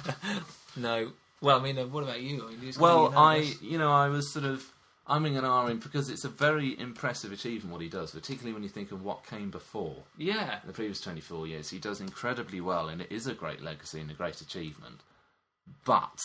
[0.78, 1.12] No.
[1.40, 2.46] Well, I mean, uh, what about you?
[2.46, 3.62] I mean, you well, I, even have this.
[3.70, 4.62] you know, I was sort of
[5.08, 8.68] umming and ahhing because it's a very impressive achievement what he does, particularly when you
[8.68, 9.96] think of what came before.
[10.18, 10.58] Yeah.
[10.66, 11.70] the previous 24 years.
[11.70, 15.00] He does incredibly well, and it is a great legacy and a great achievement.
[15.84, 16.20] But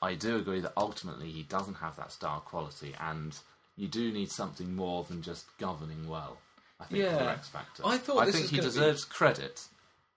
[0.00, 3.36] I do agree that ultimately he doesn't have that star quality, and
[3.76, 6.38] you do need something more than just governing well.
[6.78, 7.82] I think for the X Factor.
[7.86, 9.64] I thought I think he gonna be- deserves credit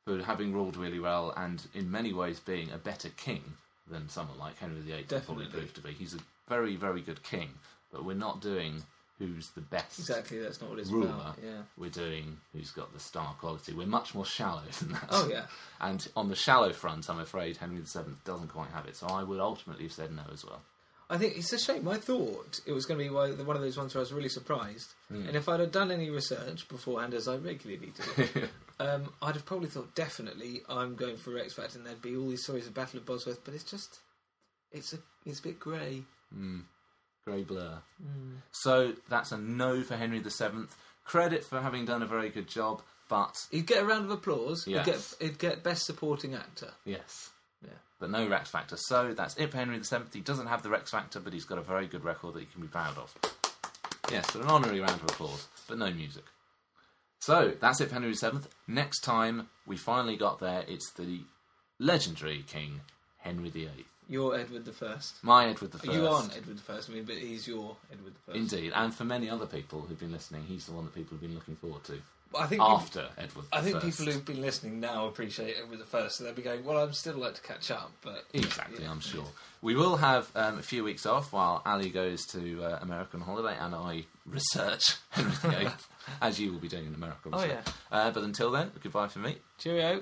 [0.09, 3.43] for having ruled really well, and in many ways being a better king
[3.89, 5.45] than someone like Henry VIII would probably Definitely.
[5.51, 5.91] proved to be.
[5.91, 7.49] He's a very, very good king,
[7.91, 8.81] but we're not doing
[9.19, 11.07] who's the best Exactly, that's not what it's ruler.
[11.09, 11.37] about.
[11.43, 11.61] Yeah.
[11.77, 13.73] We're doing who's got the star quality.
[13.73, 15.07] We're much more shallow than that.
[15.09, 15.45] Oh, yeah.
[15.81, 18.95] And on the shallow front, I'm afraid Henry VII doesn't quite have it.
[18.95, 20.61] So I would ultimately have said no as well.
[21.11, 21.87] I think it's a shame.
[21.87, 24.29] I thought it was going to be one of those ones where I was really
[24.29, 24.93] surprised.
[25.09, 28.47] And if I'd have done any research beforehand, as I regularly do,
[28.79, 32.29] um, I'd have probably thought definitely I'm going for X Factor, and there'd be all
[32.29, 33.43] these stories of Battle of Bosworth.
[33.43, 33.99] But it's just,
[34.71, 36.03] it's a, it's a bit grey.
[37.25, 37.79] Grey blur.
[38.01, 38.35] Hmm.
[38.51, 40.67] So that's a no for Henry VII.
[41.05, 44.65] Credit for having done a very good job, but He'd get a round of applause.
[44.67, 44.85] Yes.
[44.85, 46.71] He'd get, he'd get best supporting actor.
[46.85, 47.31] yes.
[47.99, 48.77] But no Rex Factor.
[48.77, 49.97] So that's it for Henry VII.
[50.13, 52.45] He doesn't have the Rex Factor, but he's got a very good record that he
[52.45, 53.13] can be proud of.
[54.09, 56.23] Yes, but an honorary round of applause, but no music.
[57.19, 58.47] So that's it for Henry VII.
[58.67, 61.21] Next time we finally got there, it's the
[61.77, 62.81] legendary King
[63.17, 63.85] Henry VIII.
[64.07, 65.21] You're Edward the First.
[65.21, 65.93] My Edward the First.
[65.93, 66.89] You aren't Edward the First.
[66.89, 68.37] I mean, but he's your Edward the First.
[68.53, 71.21] Indeed, and for many other people who've been listening, he's the one that people have
[71.21, 72.01] been looking forward to
[72.37, 73.45] I think after Edward.
[73.51, 73.97] I think First.
[73.97, 76.93] people who've been listening now appreciate Edward the First, so they'll be going, "Well, I'm
[76.93, 78.91] still like to catch up." But Exactly, Yeah.
[78.91, 79.25] I'm sure.
[79.61, 83.57] We will have um, a few weeks off while Ali goes to uh, American holiday
[83.59, 85.71] and I research Henry VIII,
[86.21, 87.29] as you will be doing in America.
[87.33, 87.61] Oh, yeah.
[87.91, 89.35] Uh, but until then, goodbye for me.
[89.57, 90.01] Cheerio.